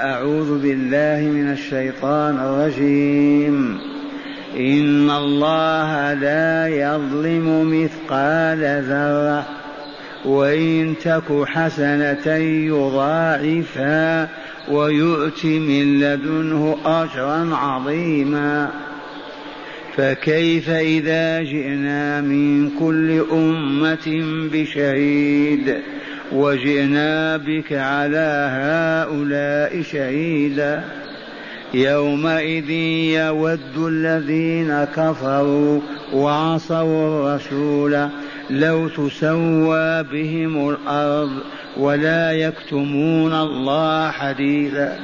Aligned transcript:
أعوذ 0.00 0.62
بالله 0.62 1.30
من 1.30 1.52
الشيطان 1.52 2.38
الرجيم. 2.38 3.78
إن 4.56 5.10
الله 5.10 6.14
لا 6.14 6.68
يظلم 6.68 7.70
مثقال 7.82 8.82
ذرة 8.88 9.46
وإن 10.24 10.94
تك 11.04 11.44
حسنة 11.46 12.34
يضاعفها 12.66 14.28
ويؤت 14.70 15.44
من 15.44 16.00
لدنه 16.00 16.76
أجرا 16.84 17.56
عظيما. 17.56 18.70
فكيف 19.96 20.70
إذا 20.70 21.42
جئنا 21.42 22.20
من 22.20 22.70
كل 22.70 23.24
أمة 23.32 24.24
بشهيد؟ 24.52 25.76
وجئنا 26.32 27.36
بك 27.36 27.72
على 27.72 28.48
هؤلاء 28.52 29.82
شهيدا. 29.82 30.84
يومئذ 31.74 32.70
يود 32.70 33.76
الذين 33.76 34.84
كفروا 34.84 35.80
وعصوا 36.12 37.08
الرسول 37.08 38.08
لو 38.50 38.88
تسوى 38.88 40.02
بهم 40.02 40.70
الأرض 40.70 41.30
ولا 41.76 42.32
يكتمون 42.32 43.32
الله 43.32 44.10
حديثا 44.10 44.98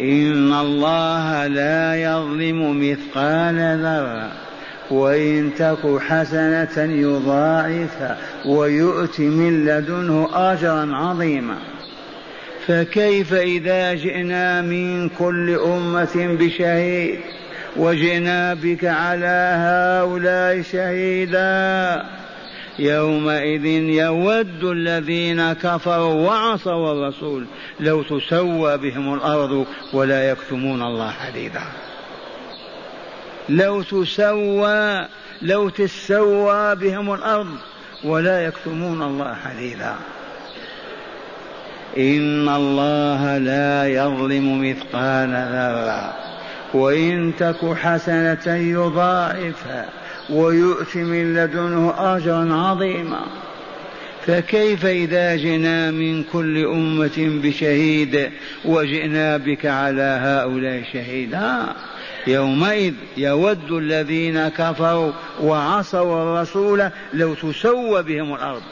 إن 0.00 0.52
الله 0.52 1.46
لا 1.46 1.94
يظلم 1.94 2.90
مثقال 2.90 3.78
ذرة. 3.82 4.47
وإن 4.90 5.50
تك 5.58 5.98
حسنة 6.00 6.92
يضاعفها 6.92 8.18
ويؤت 8.46 9.20
من 9.20 9.64
لدنه 9.66 10.28
أجرا 10.32 10.96
عظيما. 10.96 11.56
فكيف 12.66 13.34
إذا 13.34 13.94
جئنا 13.94 14.62
من 14.62 15.08
كل 15.08 15.50
أمة 15.50 16.36
بشهيد 16.40 17.20
وجئنا 17.76 18.54
بك 18.54 18.84
على 18.84 19.54
هؤلاء 19.56 20.62
شهيدا؟ 20.62 22.02
يومئذ 22.78 23.66
يود 23.66 24.64
الذين 24.64 25.52
كفروا 25.52 26.26
وعصوا 26.26 26.92
الرسول 26.92 27.46
لو 27.80 28.02
تسوى 28.02 28.78
بهم 28.78 29.14
الأرض 29.14 29.66
ولا 29.92 30.30
يكتمون 30.30 30.82
الله 30.82 31.10
حديثا 31.10 31.62
لو 33.48 33.82
تسوى 33.82 35.06
لو 35.42 35.68
تسوى 35.68 36.74
بهم 36.74 37.14
الأرض 37.14 37.56
ولا 38.04 38.46
يكتمون 38.46 39.02
الله 39.02 39.34
حديثا. 39.34 39.96
إن 41.98 42.48
الله 42.48 43.38
لا 43.38 43.88
يظلم 43.88 44.70
مثقال 44.70 45.30
ذرة. 45.30 46.14
وإن 46.74 47.32
تك 47.38 47.74
حسنة 47.74 48.54
يضاعفها 48.54 49.88
ويؤت 50.30 50.96
من 50.96 51.34
لدنه 51.34 51.94
أجرا 51.98 52.54
عظيما. 52.54 53.20
فكيف 54.26 54.86
إذا 54.86 55.36
جئنا 55.36 55.90
من 55.90 56.22
كل 56.22 56.64
أمة 56.64 57.40
بشهيد 57.42 58.30
وجئنا 58.64 59.36
بك 59.36 59.66
على 59.66 60.18
هؤلاء 60.22 60.82
شهيدا؟ 60.92 61.66
يومئذ 62.26 62.94
يود 63.16 63.72
الذين 63.72 64.48
كفروا 64.48 65.12
وعصوا 65.42 66.22
الرسول 66.22 66.90
لو 67.14 67.34
تسوى 67.34 68.02
بهم 68.02 68.34
الأرض 68.34 68.62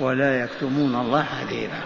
ولا 0.00 0.44
يكتمون 0.44 0.94
الله 0.94 1.24
حديثا. 1.24 1.82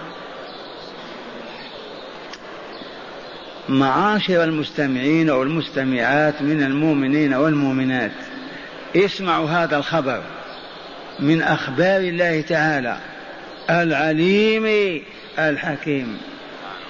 معاشر 3.69 4.45
المستمعين 4.45 5.31
والمستمعات 5.31 6.43
من 6.43 6.63
المؤمنين 6.63 7.35
والمؤمنات 7.35 8.13
اسمعوا 8.97 9.49
هذا 9.49 9.77
الخبر 9.77 10.23
من 11.21 11.43
أخبار 11.43 12.01
الله 12.01 12.41
تعالى. 12.41 12.99
العليم 13.71 15.03
الحكيم. 15.39 16.19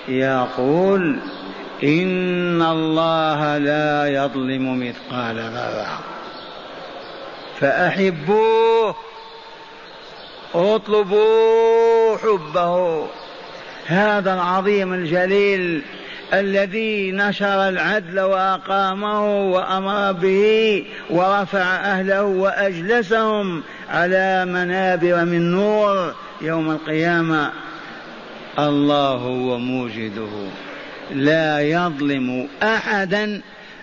يقول 0.09 1.19
إن 1.83 2.63
الله 2.63 3.59
لا 3.59 4.07
يظلم 4.07 4.79
مثقال 4.81 5.37
ذرة. 5.37 5.99
فأحبوه 7.61 8.95
اطلبوا 10.55 12.17
حبه. 12.17 13.07
هذا 13.87 14.35
العظيم 14.35 14.93
الجليل 14.93 15.83
الذي 16.33 17.13
نشر 17.13 17.69
العدل 17.69 18.21
وأقامه 18.21 19.51
وأمر 19.51 20.13
به 20.13 20.85
ورفع 21.11 21.77
أهله 21.77 22.23
وأجلسهم 22.23 23.63
على 23.91 24.45
منابر 24.45 25.25
من 25.25 25.51
نور 25.51 26.15
يوم 26.41 26.71
القيامة. 26.71 27.53
الله 28.59 29.13
هو 29.13 29.59
موجده. 29.59 30.68
لا 31.15 31.61
يظلم 31.61 32.49
أحدا 32.63 33.41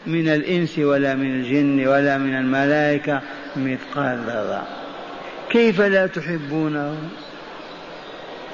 من 0.08 0.28
الإنس 0.28 0.80
ولا 0.80 1.16
من 1.16 1.36
الجن 1.36 1.88
ولا 1.88 2.18
من 2.18 2.36
الملائكة 2.36 3.22
مثقال 3.56 4.19
ذرة. 4.28 4.68
كيف 5.50 5.81
لا 5.81 6.08
تحبونه؟ 6.08 6.97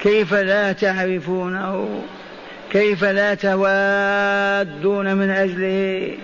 كيف 0.02 0.34
لا 0.34 0.72
تعرفونه؟ 0.72 2.02
كيف 2.72 3.04
لا 3.04 3.34
توادون 3.34 5.16
من 5.16 5.30
أجله؟ 5.30 6.18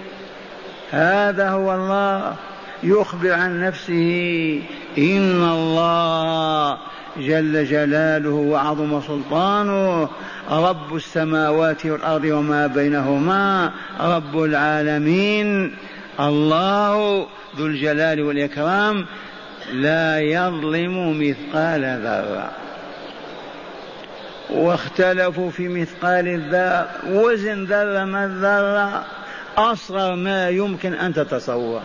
هذا 0.91 1.49
هو 1.49 1.75
الله 1.75 2.35
يخبر 2.83 3.31
عن 3.31 3.63
نفسه. 3.63 4.61
إن 4.97 5.43
الله 5.43 6.77
جل 7.19 7.65
جلاله 7.65 8.29
وعظم 8.29 9.01
سلطانه 9.01 10.09
رب 10.51 10.95
السماوات 10.95 11.85
والأرض 11.85 12.23
وما 12.23 12.67
بينهما 12.67 13.71
رب 13.99 14.43
العالمين. 14.43 15.75
الله 16.19 17.27
ذو 17.57 17.65
الجلال 17.65 18.21
والإكرام 18.21 19.05
لا 19.73 20.19
يظلم 20.19 21.19
مثقال 21.19 21.81
ذرة. 22.03 22.51
واختلفوا 24.49 25.49
في 25.49 25.67
مثقال 25.67 26.27
الذرة. 26.27 26.87
وزن 27.09 27.63
ذرة 27.63 28.05
ما 28.05 28.25
الذرة؟ 28.25 29.05
أصغر 29.57 30.15
ما 30.15 30.49
يمكن 30.49 30.93
أن 30.93 31.13
تتصور. 31.13 31.81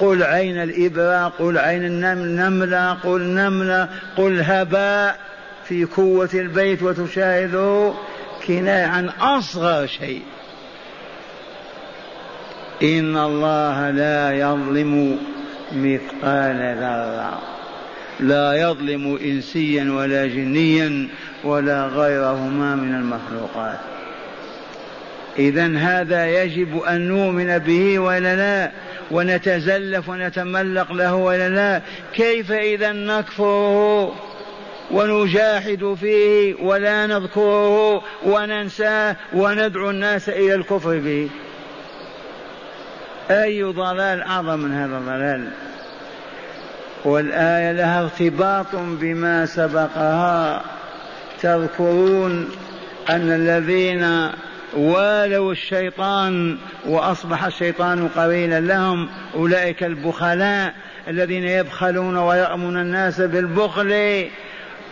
قل 0.00 0.22
عين 0.22 0.62
الإبرة 0.62 1.28
قل 1.38 1.58
عين 1.58 1.84
النملة 1.84 2.92
قل 2.92 3.22
نملة 3.22 3.88
قل 4.16 4.40
هباء 4.40 5.18
في 5.64 5.84
قوة 5.84 6.30
البيت 6.34 6.82
وتشاهده 6.82 7.92
كناية 8.46 8.86
عن 8.86 9.08
أصغر 9.08 9.86
شيء. 9.86 10.22
إن 12.82 13.16
الله 13.16 13.90
لا 13.90 14.32
يظلم 14.32 15.18
مثقال 15.72 16.76
ذرة. 16.80 17.42
لا 18.20 18.54
يظلم 18.54 19.18
إنسيا 19.24 19.92
ولا 19.92 20.26
جنيا 20.26 21.08
ولا 21.44 21.86
غيرهما 21.86 22.74
من 22.74 22.94
المخلوقات. 22.94 23.78
إذا 25.38 25.76
هذا 25.76 26.42
يجب 26.42 26.78
أن 26.78 27.08
نؤمن 27.08 27.58
به 27.58 27.98
ولا 27.98 28.36
لا؟ 28.36 28.70
ونتزلف 29.10 30.08
ونتملق 30.08 30.92
له 30.92 31.14
ولا 31.14 31.48
لا 31.48 31.82
كيف 32.14 32.52
إذا 32.52 32.92
نكفره 32.92 34.14
ونجاحد 34.90 35.96
فيه 36.00 36.54
ولا 36.54 37.06
نذكره 37.06 38.02
وننساه 38.26 39.16
وندعو 39.32 39.90
الناس 39.90 40.28
إلى 40.28 40.54
الكفر 40.54 40.98
به؟ 40.98 41.28
أي 43.30 43.62
ضلال 43.62 44.22
أعظم 44.22 44.58
من 44.58 44.74
هذا 44.74 44.98
الضلال؟ 44.98 45.48
والآية 47.04 47.72
لها 47.72 48.02
ارتباط 48.02 48.66
بما 48.74 49.46
سبقها. 49.46 50.62
تذكرون 51.42 52.50
أن 53.10 53.32
الذين 53.32 54.30
والوا 54.76 55.52
الشيطان 55.52 56.58
وأصبح 56.86 57.44
الشيطان 57.44 58.08
قرينا 58.08 58.60
لهم 58.60 59.08
أولئك 59.34 59.84
البخلاء 59.84 60.74
الذين 61.08 61.44
يبخلون 61.44 62.16
ويامون 62.16 62.76
الناس 62.76 63.20
بالبخل. 63.20 64.24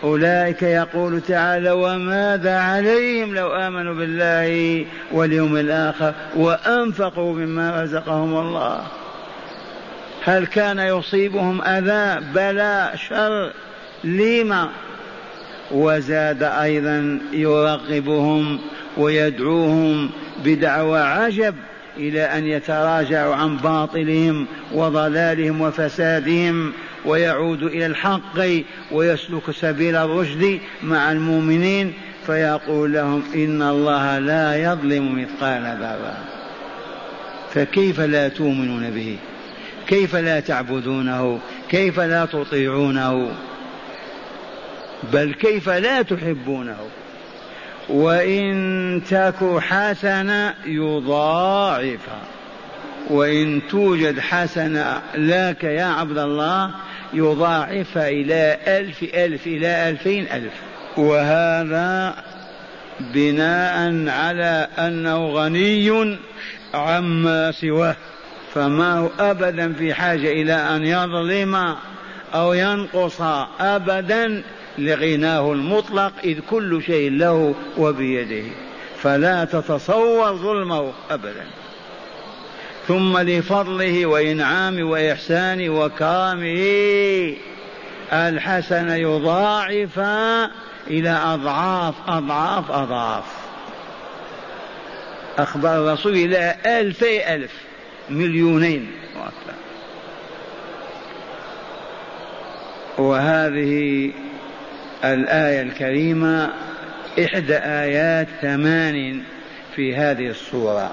أولئك 0.04 0.62
يقول 0.62 1.20
تعالى 1.20 1.70
وماذا 1.70 2.58
عليهم 2.58 3.34
لو 3.34 3.52
آمنوا 3.52 3.94
بالله 3.94 4.86
واليوم 5.12 5.56
الآخر 5.56 6.14
وأنفقوا 6.36 7.34
مما 7.34 7.82
رزقهم 7.82 8.38
الله 8.38 8.82
هل 10.24 10.46
كان 10.46 10.78
يصيبهم 10.78 11.62
أذى؟ 11.62 12.26
بلى 12.34 12.90
شر 12.94 13.52
لما 14.04 14.68
وزاد 15.70 16.42
أيضا 16.42 17.18
يرغبهم 17.32 18.58
ويدعوهم 18.96 20.10
بدعوى 20.44 21.00
عجب 21.00 21.54
إلى 21.96 22.22
أن 22.22 22.46
يتراجعوا 22.46 23.34
عن 23.34 23.56
باطلهم 23.56 24.46
وضلالهم 24.72 25.60
وفسادهم 25.60 26.72
ويعود 27.04 27.62
إلى 27.62 27.86
الحق 27.86 28.38
ويسلك 28.92 29.50
سبيل 29.50 29.96
الرشد 29.96 30.60
مع 30.82 31.12
المؤمنين 31.12 31.92
فيقول 32.26 32.92
لهم 32.92 33.22
إن 33.34 33.62
الله 33.62 34.18
لا 34.18 34.56
يظلم 34.56 35.22
مثقال 35.22 35.62
ذرة. 35.62 36.16
فكيف 37.54 38.00
لا 38.00 38.28
تؤمنون 38.28 38.90
به؟ 38.90 39.18
كيف 39.86 40.16
لا 40.16 40.40
تعبدونه؟ 40.40 41.38
كيف 41.68 42.00
لا 42.00 42.24
تطيعونه؟ 42.24 43.28
بل 45.12 45.34
كيف 45.34 45.68
لا 45.68 46.02
تحبونه؟ 46.02 46.76
وإن 47.88 49.02
تك 49.10 49.58
حسنة 49.58 50.54
يضاعفها 50.66 52.22
وإن 53.10 53.62
توجد 53.70 54.20
حسنة 54.20 55.02
لك 55.14 55.64
يا 55.64 55.84
عبد 55.84 56.18
الله 56.18 56.70
يضاعفها 57.12 58.08
إلى 58.08 58.58
ألف 58.66 59.02
ألف 59.02 59.46
إلى 59.46 59.90
ألفين 59.90 60.26
ألف. 60.32 60.52
وهذا 60.96 62.14
بناء 63.00 64.08
على 64.08 64.68
أنه 64.78 65.28
غني 65.28 66.18
عما 66.74 67.52
سواه. 67.52 67.96
فما 68.54 68.98
هو 68.98 69.08
أبدا 69.18 69.72
في 69.72 69.94
حاجة 69.94 70.32
إلى 70.32 70.54
أن 70.54 70.84
يظلم 70.84 71.74
أو 72.34 72.52
ينقص 72.52 73.20
أبدا 73.60 74.42
لغناه 74.78 75.52
المطلق 75.52 76.12
إذ 76.24 76.40
كل 76.50 76.82
شيء 76.82 77.10
له 77.10 77.54
وبيده 77.78 78.48
فلا 79.02 79.44
تتصور 79.44 80.36
ظلمه 80.36 80.92
أبدا. 81.10 81.46
ثم 82.88 83.18
لفضله 83.18 84.06
وإنعامه 84.06 84.82
وإحسانه 84.82 85.70
وكرمه 85.80 87.34
الحسن 88.12 88.90
يضاعف 88.90 89.98
إلى 90.90 91.10
أضعاف 91.10 91.94
أضعاف 92.08 92.70
أضعاف. 92.70 93.24
أخبر 95.38 95.76
الرسول 95.76 96.12
إلى 96.12 96.56
ألفي 96.66 97.34
ألف 97.34 97.52
مليونين. 98.10 98.90
وهذه 102.98 104.12
الآية 105.04 105.62
الكريمة 105.62 106.50
إحدى 107.24 107.56
آيات 107.56 108.28
ثمان 108.42 109.22
في 109.76 109.96
هذه 109.96 110.28
السورة. 110.28 110.90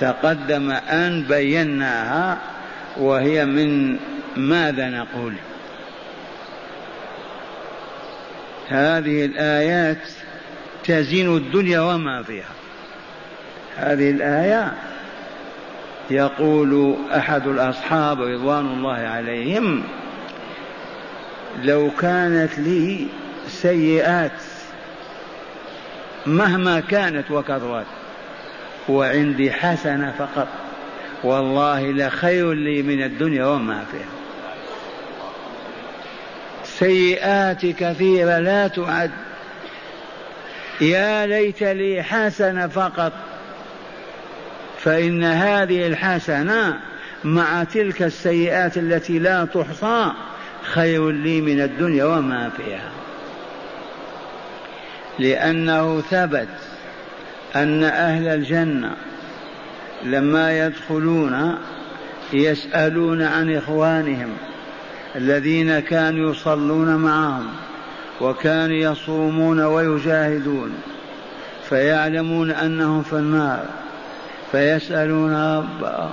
تقدم 0.00 0.70
أن 0.70 1.22
بيناها 1.28 2.38
وهي 2.96 3.44
من 3.44 3.96
ماذا 4.36 4.88
نقول؟ 4.88 5.34
هذه 8.68 9.24
الآيات 9.24 10.08
تزين 10.84 11.36
الدنيا 11.36 11.80
وما 11.80 12.22
فيها. 12.22 12.52
هذه 13.76 14.10
الآية 14.10 14.72
يقول 16.10 16.96
أحد 17.16 17.46
الأصحاب 17.46 18.22
رضوان 18.22 18.66
الله 18.66 18.96
عليهم 18.96 19.84
لو 21.62 21.90
كانت 22.00 22.58
لي 22.58 23.06
سيئات 23.48 24.40
مهما 26.26 26.80
كانت 26.80 27.30
وكثرت 27.30 27.86
وعندي 28.88 29.52
حسنة 29.52 30.14
فقط 30.18 30.48
والله 31.24 31.92
لخير 31.92 32.52
لي 32.52 32.82
من 32.82 33.02
الدنيا 33.02 33.44
وما 33.46 33.84
فيها. 33.90 34.08
سيئات 36.64 37.66
كثيرة 37.66 38.38
لا 38.38 38.68
تعد. 38.68 39.10
يا 40.80 41.26
ليت 41.26 41.62
لي 41.62 42.02
حسنة 42.02 42.66
فقط 42.66 43.12
فإن 44.78 45.24
هذه 45.24 45.86
الحسنة 45.86 46.80
مع 47.24 47.64
تلك 47.64 48.02
السيئات 48.02 48.76
التي 48.78 49.18
لا 49.18 49.44
تحصى 49.44 50.12
خير 50.74 51.10
لي 51.10 51.40
من 51.40 51.60
الدنيا 51.60 52.04
وما 52.04 52.50
فيها. 52.56 52.90
لأنه 55.18 56.00
ثبت 56.00 56.48
أن 57.56 57.84
أهل 57.84 58.28
الجنة 58.28 58.96
لما 60.04 60.66
يدخلون 60.66 61.58
يسألون 62.32 63.22
عن 63.22 63.56
إخوانهم 63.56 64.32
الذين 65.16 65.78
كانوا 65.78 66.30
يصلون 66.30 66.96
معهم 66.96 67.46
وكانوا 68.20 68.76
يصومون 68.76 69.60
ويجاهدون 69.60 70.74
فيعلمون 71.68 72.50
أنهم 72.50 73.02
في 73.02 73.12
النار 73.12 73.64
فيسألون 74.52 75.56
ربهم. 75.56 76.10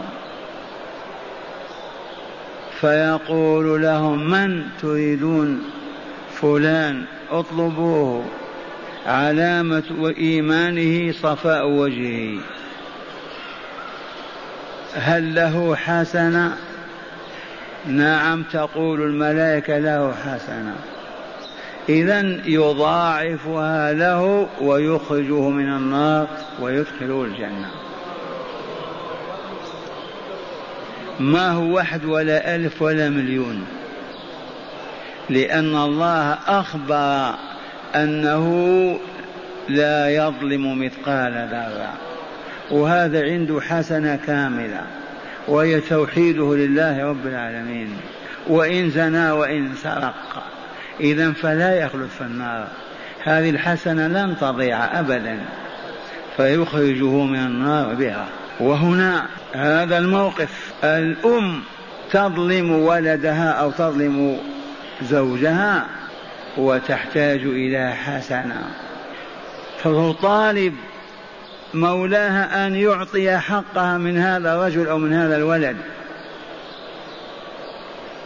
فيقول 2.82 3.82
لهم 3.82 4.30
من 4.30 4.64
تريدون 4.82 5.64
فلان؟ 6.42 7.04
اطلبوه. 7.32 8.26
علامة 9.06 10.14
إيمانه 10.18 11.12
صفاء 11.12 11.70
وجهه. 11.70 12.40
هل 14.96 15.36
له 15.36 15.76
حسنة؟ 15.76 16.56
نعم 17.86 18.44
تقول 18.44 19.02
الملائكة 19.02 19.78
له 19.78 20.14
حسنة. 20.14 20.76
إذا 21.90 22.22
يضاعفها 22.46 23.94
له 23.94 24.48
ويخرجه 24.62 25.50
من 25.50 25.70
النار 25.70 26.28
ويدخله 26.62 27.24
الجنة. 27.24 27.85
ما 31.20 31.52
هو 31.52 31.76
واحد 31.76 32.06
ولا 32.06 32.56
ألف 32.56 32.82
ولا 32.82 33.10
مليون. 33.10 33.66
لأن 35.30 35.76
الله 35.76 36.38
أخبر 36.48 37.36
أنه 37.96 38.48
لا 39.70 40.10
يظلم 40.10 40.80
مثقال 40.86 41.48
ذرة. 41.52 41.94
وهذا 42.72 43.24
عنده 43.24 43.62
حسنة 43.62 44.20
كاملة. 44.28 44.82
وهي 45.48 45.82
توحيده 45.82 46.56
لله 46.56 47.04
رب 47.06 47.28
العالمين. 47.28 47.98
وإن 48.48 48.90
زنى 48.90 49.32
وإن 49.32 49.76
سرق. 49.76 50.44
إذا 51.00 51.32
فلا 51.32 51.76
يخلد 51.76 52.10
في 52.18 52.22
النار. 52.22 52.68
هذه 53.24 53.50
الحسنة 53.50 54.08
لن 54.08 54.36
تضيع 54.42 55.00
أبدا. 55.00 55.40
فيخرجه 56.38 57.24
من 57.24 57.40
النار 57.40 57.94
بها. 57.94 58.26
وهنا 58.60 59.26
هذا 59.56 59.98
الموقف. 59.98 60.74
الأم 60.84 61.62
تظلم 62.12 62.72
ولدها 62.72 63.52
أو 63.52 63.72
تظلم 63.72 64.38
زوجها 65.04 65.86
وتحتاج 66.58 67.40
إلى 67.40 67.94
حسنة. 67.94 68.64
فتطالب 69.78 70.74
مولاها 71.74 72.68
أن 72.68 72.76
يعطي 72.76 73.38
حقها 73.38 73.98
من 73.98 74.18
هذا 74.18 74.54
الرجل 74.54 74.88
أو 74.88 74.98
من 74.98 75.14
هذا 75.14 75.38
الولد. 75.38 75.78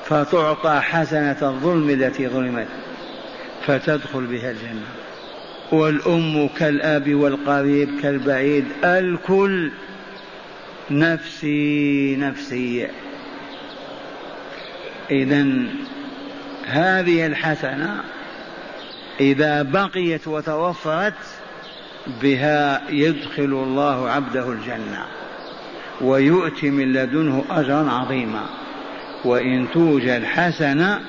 فتعطى 0.06 0.80
حسنة 0.82 1.38
الظلم 1.42 1.90
التي 1.90 2.28
ظلمت 2.28 2.68
فتدخل 3.68 4.26
بها 4.26 4.52
الجنة. 4.52 4.86
والأم 5.72 6.50
كالأب 6.58 7.14
والقريب 7.14 7.90
كالبعيد 8.02 8.66
الكل 8.84 9.72
نفسي 10.92 12.16
نفسي. 12.16 12.88
إذا 15.12 15.48
هذه 16.66 17.26
الحسنة 17.26 18.04
إذا 19.20 19.62
بقيت 19.62 20.28
وتوفرت 20.28 21.14
بها 22.22 22.82
يدخل 22.90 23.44
الله 23.44 24.10
عبده 24.10 24.52
الجنة 24.52 25.06
ويؤتي 26.02 26.70
من 26.70 26.94
لدنه 26.94 27.46
أجرا 27.50 27.92
عظيما. 27.92 28.46
وإن 29.26 29.68
توجد 29.74 30.24
حسنة 30.24 31.00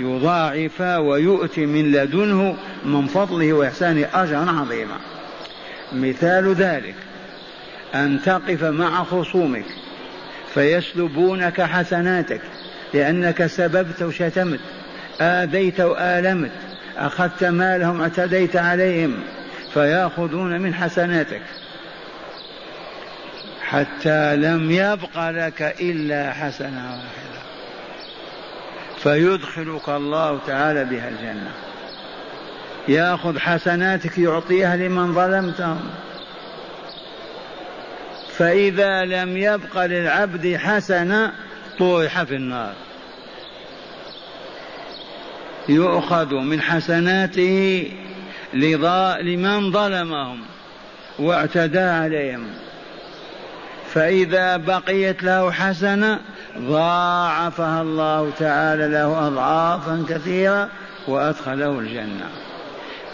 يضاعف 0.00 0.80
ويؤتي 0.80 1.66
من 1.66 1.92
لدنه 1.92 2.56
من 2.84 3.06
فضله 3.06 3.52
وإحسانه 3.52 4.06
أجرا 4.14 4.50
عظيما. 4.50 4.96
مثال 5.92 6.54
ذلك. 6.54 6.94
أن 7.94 8.22
تقف 8.22 8.64
مع 8.64 9.04
خصومك 9.04 9.64
فيسلبونك 10.54 11.62
حسناتك 11.62 12.40
لأنك 12.94 13.46
سببت 13.46 14.02
وشتمت 14.02 14.60
آذيت 15.20 15.80
وآلمت 15.80 16.50
أخذت 16.98 17.44
مالهم 17.44 18.00
اعتديت 18.00 18.56
عليهم 18.56 19.14
فيأخذون 19.74 20.60
من 20.60 20.74
حسناتك. 20.74 21.42
حتى 23.62 24.36
لم 24.36 24.70
يبق 24.70 25.30
لك 25.30 25.76
إلا 25.80 26.32
حسنة 26.32 26.90
واحدة. 26.90 27.40
فيدخلك 28.98 29.88
الله 29.88 30.38
تعالى 30.46 30.84
بها 30.84 31.08
الجنة. 31.08 31.52
يأخذ 32.88 33.38
حسناتك 33.38 34.18
يعطيها 34.18 34.76
لمن 34.76 35.14
ظلمتهم. 35.14 35.90
فإذا 38.40 39.04
لم 39.04 39.36
يبق 39.36 39.84
للعبد 39.84 40.56
حسنة 40.56 41.32
طرح 41.78 42.22
في 42.22 42.34
النار. 42.34 42.72
يؤخذ 45.68 46.34
من 46.34 46.60
حسناته 46.60 47.92
لمن 48.52 49.72
ظلمهم 49.72 50.40
واعتدى 51.18 51.80
عليهم. 51.80 52.46
فإذا 53.92 54.56
بقيت 54.56 55.22
له 55.22 55.52
حسنة 55.52 56.20
ضاعفها 56.58 57.82
الله 57.82 58.30
تعالى 58.38 58.88
له 58.88 59.26
أضعافا 59.26 60.04
كثيرة 60.08 60.68
وأدخله 61.08 61.78
الجنة. 61.78 62.28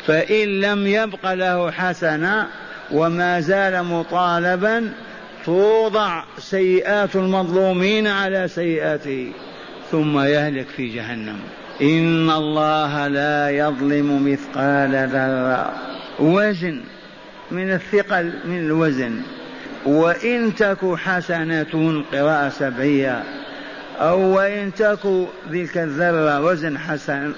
فإن 0.06 0.60
لم 0.60 0.86
يبق 0.86 1.32
له 1.32 1.70
حسنة 1.70 2.46
وما 2.90 3.40
زال 3.40 3.84
مطالبا 3.84 4.92
توضع 5.46 6.22
سيئات 6.38 7.16
المظلومين 7.16 8.06
على 8.06 8.48
سيئاته 8.48 9.32
ثم 9.90 10.20
يهلك 10.20 10.66
في 10.76 10.88
جهنم. 10.88 11.38
إن 11.82 12.30
الله 12.30 13.08
لا 13.08 13.50
يظلم 13.50 14.32
مثقال 14.32 15.08
ذرة. 15.08 15.72
وزن. 16.18 16.80
من 17.50 17.72
الثقل 17.72 18.32
من 18.44 18.58
الوزن. 18.58 19.22
وإن 19.86 20.54
تك 20.54 20.94
حسنة 20.94 22.02
قراءة 22.12 22.48
سبعية. 22.48 23.22
أو 24.00 24.20
وإن 24.20 24.74
تك 24.74 24.98
تلك 25.50 25.78
الذرة 25.78 26.40
وزن 26.40 26.78
حسن 26.78 27.32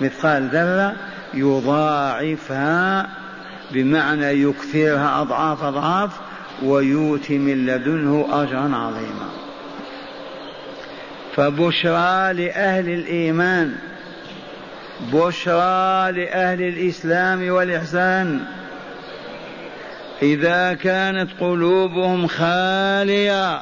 مثقال 0.00 0.48
ذرة 0.48 0.96
يضاعفها 1.34 3.08
بمعنى 3.72 4.26
يكثرها 4.26 5.22
أضعاف 5.22 5.64
أضعاف 5.64 6.10
ويؤتي 6.64 7.38
من 7.38 7.66
لدنه 7.66 8.28
أجرا 8.32 8.76
عظيما. 8.76 9.28
فبشرى 11.36 12.32
لأهل 12.32 12.88
الإيمان 12.88 13.74
بشرى 15.12 16.12
لأهل 16.12 16.62
الإسلام 16.62 17.50
والإحسان. 17.50 18.40
إذا 20.22 20.74
كانت 20.74 21.30
قلوبهم 21.40 22.26
خالية 22.26 23.60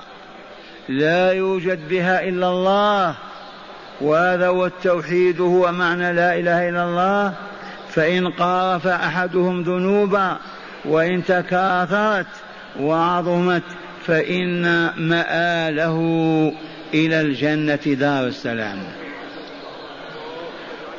لا 0.89 1.33
يوجد 1.33 1.89
بها 1.89 2.29
إلا 2.29 2.49
الله. 2.49 3.15
وهذا 4.01 4.49
هو 4.49 4.67
التوحيد 4.67 5.41
هو 5.41 5.73
معنى 5.73 6.13
لا 6.13 6.39
إله 6.39 6.69
إلا 6.69 6.85
الله. 6.85 7.35
فإن 7.91 8.29
قارف 8.29 8.87
أحدهم 8.87 9.63
ذنوبا 9.63 10.37
وإن 10.85 11.25
تكاثرت 11.25 12.27
وعظمت 12.81 13.63
فإن 14.07 14.63
مآله 14.97 15.99
إلى 16.95 17.21
الجنة 17.21 17.95
دار 17.95 18.27
السلام. 18.27 18.79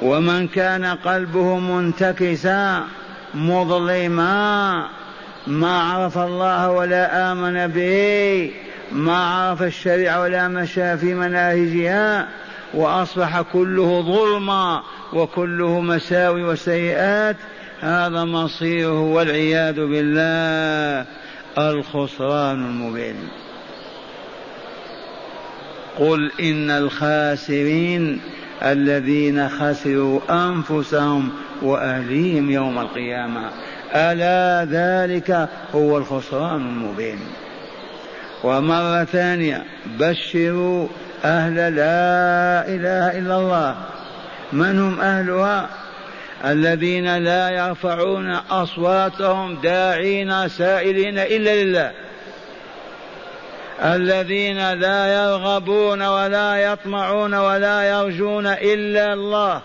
ومن 0.02 0.48
كان 0.48 0.86
قلبه 0.86 1.60
منتكسا 1.60 2.84
مظلما 3.34 4.86
ما 5.48 5.82
عرف 5.82 6.18
الله 6.18 6.70
ولا 6.72 7.32
آمن 7.32 7.68
به 7.68 8.52
ما 8.92 9.18
عرف 9.26 9.64
الشريعة 9.64 10.22
ولا 10.22 10.48
مشى 10.48 10.98
في 10.98 11.14
مناهجها 11.14 12.28
وأصبح 12.74 13.42
كله 13.42 14.02
ظلما 14.02 14.84
وكله 15.14 15.80
مساوي 15.82 16.44
وسيئات 16.44 17.36
هذا 17.82 18.24
مصيره 18.24 19.02
والعياذ 19.02 19.76
بالله. 19.76 21.06
الخسران 21.58 22.66
المبين. 22.66 23.16
قل 26.00 26.32
إن 26.40 26.70
الخاسرين 26.70 28.22
الذين 28.64 29.50
خسروا 29.50 30.20
أنفسهم 30.30 31.30
وأهليهم 31.62 32.52
يوم 32.52 32.80
القيامة. 32.80 33.50
ألا 33.96 34.72
ذلك 34.72 35.50
هو 35.76 35.98
الخسران 35.98 36.62
المبين. 36.62 37.20
ومرة 38.44 39.04
ثانية 39.04 39.64
بشروا 40.00 40.88
أهل 41.26 41.56
لا 41.56 42.68
إله 42.68 43.20
إلا 43.20 43.40
الله. 43.40 43.76
من 44.54 44.80
هم 44.80 45.00
أهلها؟ 45.00 45.81
الذين 46.46 47.18
لا 47.18 47.50
يرفعون 47.50 48.30
أصواتهم 48.32 49.56
داعين 49.56 50.48
سائلين 50.48 51.20
إلا 51.20 51.64
لله. 51.64 51.92
الذين 53.82 54.74
لا 54.74 55.14
يرغبون 55.14 56.02
ولا 56.02 56.56
يطمعون 56.56 57.34
ولا 57.34 57.84
يرجون 57.84 58.48
إلا 58.48 59.14
الله. 59.14 59.62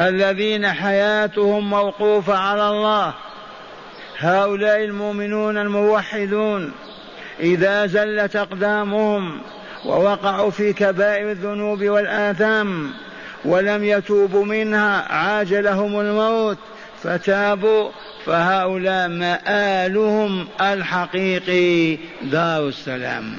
الذين 0.00 0.72
حياتهم 0.72 1.70
موقوفة 1.70 2.36
على 2.36 2.68
الله. 2.68 3.14
هؤلاء 4.18 4.84
المؤمنون 4.84 5.58
الموحدون 5.58 6.72
إذا 7.40 7.86
زلت 7.86 8.36
أقدامهم 8.36 9.40
ووقعوا 9.84 10.50
في 10.50 10.72
كبائر 10.72 11.30
الذنوب 11.30 11.84
والآثام 11.84 12.92
ولم 13.46 13.84
يتوبوا 13.84 14.44
منها 14.44 15.12
عاجلهم 15.12 16.00
الموت 16.00 16.58
فتابوا 17.02 17.90
فهؤلاء 18.24 19.08
مآلهم 19.08 20.46
الحقيقي. 20.60 21.98
دار 22.22 22.68
السلام. 22.68 23.38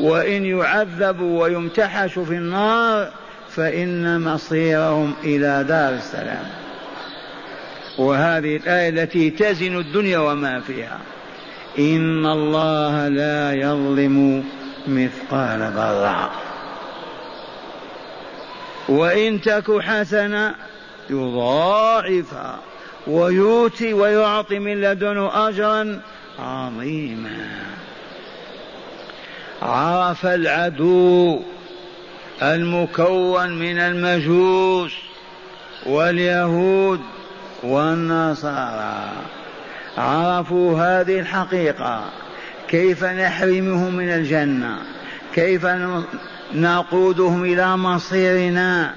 وإن 0.00 0.44
يعذبوا 0.44 1.42
ويمتحشوا 1.42 2.24
في 2.24 2.34
النار 2.34 3.12
فإن 3.48 4.20
مصيرهم 4.20 5.14
إلى 5.24 5.64
دار 5.68 5.94
السلام. 5.94 6.44
وهذه 7.98 8.56
الآية 8.56 8.88
التي 8.88 9.30
تزن 9.30 9.78
الدنيا 9.78 10.18
وما 10.18 10.60
فيها. 10.60 10.98
إن 11.78 12.26
الله 12.26 13.08
لا 13.08 13.52
يظلم 13.52 14.44
مثقال 14.88 15.60
ذرة. 15.60 16.49
وإن 18.90 19.40
تك 19.40 19.80
حسنة 19.80 20.54
يضاعفها 21.10 22.58
ويؤتي 23.06 23.92
ويعطي 23.92 24.58
من 24.58 24.80
لدنه 24.80 25.48
أجرا 25.48 26.00
عظيما. 26.38 27.48
عرف 29.62 30.26
العدو 30.26 31.40
المكون 32.42 33.58
من 33.58 33.78
المجوس 33.78 34.92
واليهود 35.86 37.00
والنصارى. 37.62 39.08
عرفوا 39.98 40.80
هذه 40.80 41.20
الحقيقة. 41.20 42.04
كيف 42.68 43.04
نحرمهم 43.04 43.94
من 43.94 44.08
الجنة؟ 44.08 44.78
كيف 45.34 45.66
نقودهم 46.54 47.44
إلى 47.44 47.76
مصيرنا 47.76 48.94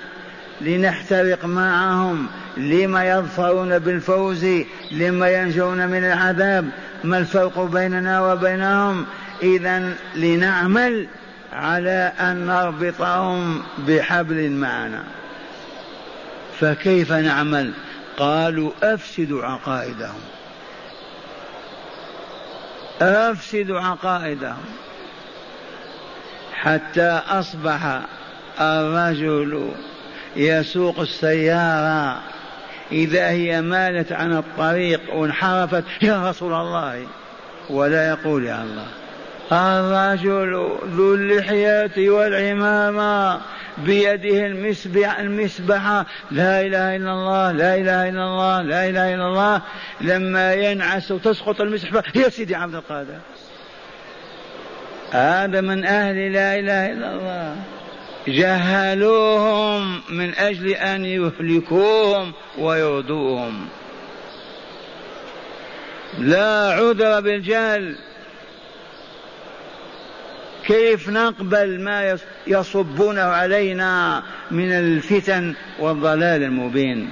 لنحترق 0.62 1.46
معهم. 1.46 2.28
لما 2.58 3.10
يظفرون 3.10 3.80
بالفوز 3.80 4.46
لما 4.92 5.30
ينجون 5.30 5.88
من 5.88 6.04
العذاب. 6.04 6.70
ما 7.04 7.18
الفرق 7.18 7.60
بيننا 7.60 8.34
وبينهم؟ 8.34 9.06
اذا 9.44 9.94
لنعمل 10.16 11.08
على 11.54 12.12
أن 12.20 12.46
نربطهم 12.46 13.64
بحبل 13.88 14.52
معنا. 14.52 15.04
فكيف 16.60 17.12
نعمل؟ 17.12 17.74
قالوا 18.18 18.72
أفسدوا 18.84 19.46
عقائدهم. 19.46 20.22
أفسدوا 23.02 23.80
عقائدهم. 23.80 24.83
حتى 26.54 27.22
أصبح 27.30 28.02
الرجل 28.62 29.72
يسوق 30.36 31.00
السيارة. 31.00 32.22
إذا 32.92 33.30
هي 33.30 33.62
مالت 33.62 34.12
عن 34.12 34.38
الطريق 34.38 35.14
وانحرفت 35.14 35.84
يا 36.02 36.30
رسول 36.30 36.54
الله 36.54 37.08
ولا 37.70 38.10
يقول 38.10 38.46
يا 38.46 38.64
الله. 38.64 38.88
الرجل 39.52 40.78
ذو 40.86 41.16
اللحية 41.16 42.10
والعمامة 42.10 43.42
بيده 43.78 44.46
المسبح 44.46 45.20
المسبحة. 45.20 46.06
لا 46.32 46.62
إله 46.62 46.96
إلا 46.96 47.12
الله 47.12 47.52
لا 47.52 47.76
إله 47.76 48.10
إلا 48.10 48.24
الله 48.24 48.62
لا 48.62 48.90
إله 48.90 49.16
إلا 49.16 49.28
الله. 49.28 49.62
لما 50.02 50.54
ينعس 50.54 51.12
وتسقط 51.12 51.62
المسبحة 51.62 52.04
يا 52.16 52.30
سيدي 52.30 52.56
عبد 52.56 52.76
القادر. 52.76 53.18
هذا 55.14 55.62
من 55.62 55.86
أهل 55.86 56.34
لا 56.34 56.60
إله 56.60 56.92
إلا 56.92 57.14
الله. 57.14 57.56
جهلوهم 58.28 60.02
من 60.10 60.36
أجل 60.36 60.70
أن 60.70 61.06
يهلكوهم 61.06 62.34
ويرضوهم 62.58 63.68
لا 66.18 66.72
عذر 66.72 67.20
بالجهل. 67.20 67.96
كيف 70.66 71.10
نقبل 71.10 71.82
ما 71.82 72.18
يصبونه 72.48 73.22
علينا 73.22 74.24
من 74.52 74.72
الفتن 74.72 75.56
والضلال 75.80 76.44
المبين؟ 76.44 77.12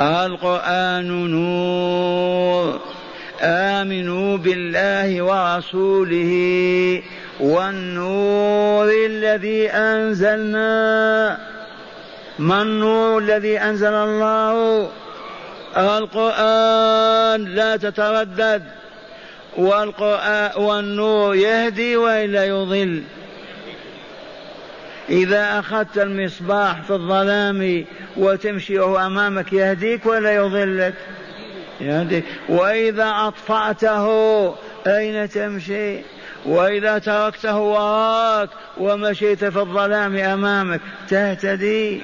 القرآن 0.00 1.30
نور. 1.30 2.97
آمنوا 3.42 4.36
بالله 4.36 5.22
ورسوله 5.22 6.32
والنور 7.40 8.90
الذي 9.06 9.70
أنزلنا. 9.70 11.38
ما 12.38 12.62
النور 12.62 13.18
الذي 13.18 13.58
أنزل 13.58 13.94
الله؟ 13.94 14.90
القرآن. 15.76 17.44
لا 17.44 17.76
تتردد. 17.76 18.62
والقرآن 19.56 20.62
والنور 20.62 21.34
يهدي 21.34 21.96
وإلا 21.96 22.44
يضل. 22.44 23.02
إذا 25.10 25.58
أخذت 25.58 25.98
المصباح 25.98 26.82
في 26.82 26.90
الظلام 26.90 27.84
وتمشي 28.16 28.78
وهو 28.78 29.06
أمامك 29.06 29.52
يهديك 29.52 30.06
ولا 30.06 30.34
يضلك. 30.34 30.94
يهديك 31.80 32.24
وإذا 32.48 33.14
أطفأته 33.16 34.06
أين 34.86 35.28
تمشي؟ 35.28 36.00
وإذا 36.46 36.98
تركته 36.98 37.56
وراك 37.56 38.48
ومشيت 38.78 39.44
في 39.44 39.58
الظلام 39.58 40.16
أمامك 40.16 40.80
تهتدي. 41.08 42.02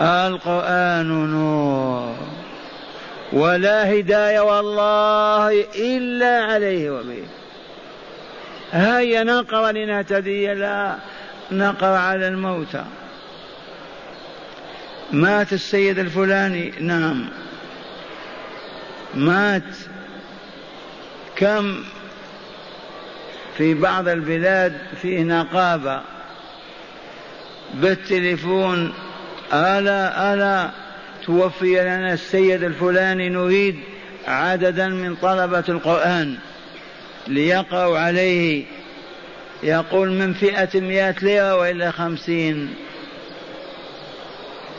القرآن 0.00 1.26
نور. 1.30 2.14
ولا 3.32 3.92
هداية 3.92 4.40
والله 4.40 5.64
إلا 5.74 6.44
عليه 6.44 6.90
وبه. 6.90 7.22
هيا 8.72 9.24
نقرأ 9.24 9.72
لنهتدي. 9.72 10.54
لا 10.54 10.94
نقرأ 11.52 11.98
على 11.98 12.28
الموتى. 12.28 12.84
مات 15.12 15.52
السيد 15.52 15.98
الفلاني. 15.98 16.72
نعم. 16.80 17.28
مات. 19.14 19.62
كم؟ 21.36 21.84
في 23.58 23.74
بعض 23.74 24.08
البلاد 24.08 24.78
فيه 25.02 25.22
نقابة 25.22 26.00
بالتليفون. 27.74 28.94
ألا 29.52 30.34
ألا 30.34 30.70
توفي 31.26 31.80
لنا 31.80 32.12
السيد 32.12 32.62
الفلاني. 32.62 33.28
نريد 33.28 33.78
عددا 34.28 34.88
من 34.88 35.16
طلبة 35.16 35.64
القرآن 35.68 36.38
ليقرأوا 37.26 37.98
عليه. 37.98 38.64
يقول 39.62 40.10
من 40.10 40.32
فئة 40.32 40.80
مئة 40.80 41.14
ليرة 41.22 41.56
وإلا 41.56 41.90
خمسين. 41.90 42.74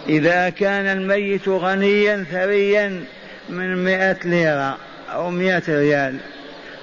إذا 0.10 0.50
كان 0.50 0.86
الميت 0.86 1.50
غنيا 1.50 2.26
ثريا 2.32 3.04
من 3.50 3.84
مئة 3.84 4.18
ليرة 4.26 4.78
أو 5.14 5.30
مئة 5.30 5.64
ريال 5.70 6.16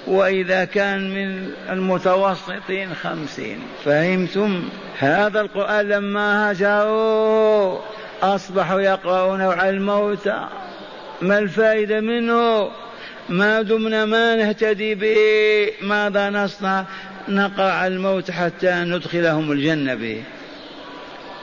وإذا 0.06 0.64
كان 0.64 1.10
من 1.14 1.50
المتوسطين 1.70 2.94
خمسين. 2.94 3.58
فهمتم؟ 3.84 4.68
هذا 4.98 5.40
القرآن 5.40 5.88
لما 5.88 6.52
هجروا 6.52 7.78
أصبحوا 8.22 8.80
يقرؤون 8.80 9.40
على 9.40 9.70
الموتى 9.70 10.48
ما 11.22 11.38
الفائدة 11.38 12.00
منه؟ 12.00 12.70
ما 13.28 13.62
دمنا 13.62 14.04
ما 14.04 14.36
نهتدي 14.36 14.94
به 14.94 15.16
ماذا 15.82 16.30
نصنع؟ 16.30 16.84
نقرأ 17.28 17.70
على 17.72 17.94
الموت 17.94 18.30
حتى 18.30 18.74
ندخلهم 18.74 19.52
الجنة 19.52 19.94
به. 19.94 20.22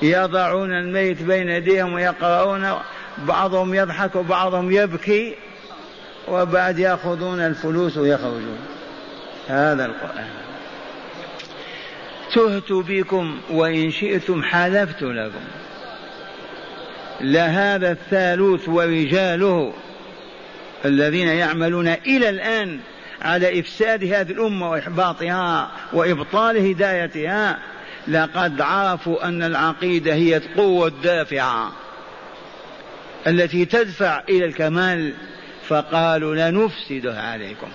يضعون 0.01 0.71
الميت 0.71 1.21
بين 1.21 1.49
يديهم 1.49 1.93
ويقرؤون 1.93 2.73
بعضهم 3.17 3.73
يضحك 3.73 4.15
وبعضهم 4.15 4.71
يبكي 4.71 5.35
وبعد 6.27 6.79
يأخذون 6.79 7.39
الفلوس 7.39 7.97
ويخرجون. 7.97 8.59
هذا 9.47 9.85
القرآن. 9.85 10.29
تهت 12.33 12.71
بكم 12.71 13.39
وإن 13.49 13.91
شئتم 13.91 14.43
حلفت 14.43 15.01
لكم. 15.03 15.43
لهذا 17.21 17.91
الثالوث 17.91 18.69
ورجاله 18.69 19.73
الذين 20.85 21.27
يعملون 21.27 21.87
إلى 21.87 22.29
الآن 22.29 22.79
على 23.21 23.59
إفساد 23.59 24.03
هذه 24.03 24.31
الأمة 24.31 24.69
وإحباطها 24.69 25.71
وإبطال 25.93 26.69
هدايتها 26.69 27.59
لقد 28.07 28.61
عرفوا 28.61 29.27
أن 29.27 29.43
العقيدة 29.43 30.13
هي 30.13 30.37
القوة 30.37 30.87
الدافعة 30.87 31.71
التي 33.27 33.65
تدفع 33.65 34.23
إلى 34.29 34.45
الكمال 34.45 35.13
فقالوا 35.67 36.35
لنفسدها 36.35 37.21
عليكم. 37.21 37.67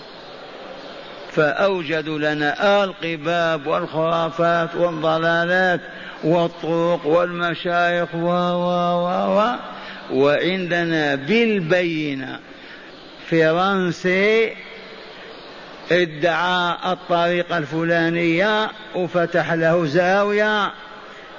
فأوجدوا 1.32 2.18
لنا 2.18 2.84
القباب 2.84 3.66
والخرافات 3.66 4.74
والضلالات 4.74 5.80
والطرق 6.24 7.06
والمشايخ 7.06 8.14
و 8.14 8.28
و 8.28 8.68
و 9.04 9.38
و 9.38 9.56
وعندنا 10.12 11.14
بالبينة 11.14 12.38
فرنسي 13.30 14.52
ادعى 15.92 16.92
الطريقة 16.92 17.58
الفلانية 17.58 18.70
وفتح 18.94 19.52
له 19.52 19.86
زاوية 19.86 20.72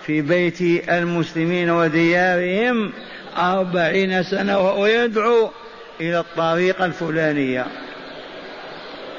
في 0.06 0.22
بيت 0.22 0.62
المسلمين 0.90 1.70
وديارهم 1.70 2.92
أربعين 3.38 4.24
سنة 4.24 4.60
وهو 4.60 4.86
يدعو 4.86 5.52
إلى 6.02 6.20
الطريقة 6.20 6.86
الفلانية 6.86 7.66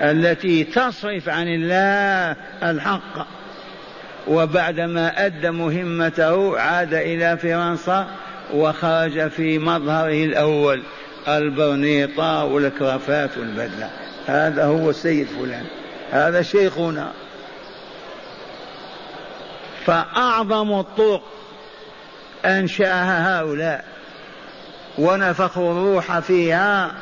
التي 0.00 0.64
تصرف 0.64 1.28
عن 1.28 1.48
الله 1.48 2.36
الحق. 2.62 3.26
وبعدما 4.28 5.26
أدى 5.26 5.50
مهمته 5.50 6.58
عاد 6.58 6.94
إلى 6.94 7.36
فرنسا 7.36 8.06
وخرج 8.54 9.28
في 9.28 9.58
مظهره 9.58 10.24
الأول 10.24 10.82
البرنيطة 11.28 12.44
والكرافات 12.44 13.38
والبدلة. 13.38 13.90
هذا 14.26 14.64
هو 14.64 14.90
السيد 14.90 15.26
فلان 15.26 15.64
هذا 16.10 16.42
شيخنا. 16.42 17.12
فأعظم 19.86 20.80
الطرق 20.80 21.22
أنشأها 22.44 23.40
هؤلاء 23.40 23.84
ونفخوا 24.98 25.72
الروح 25.72 26.18
فيها 26.18 26.94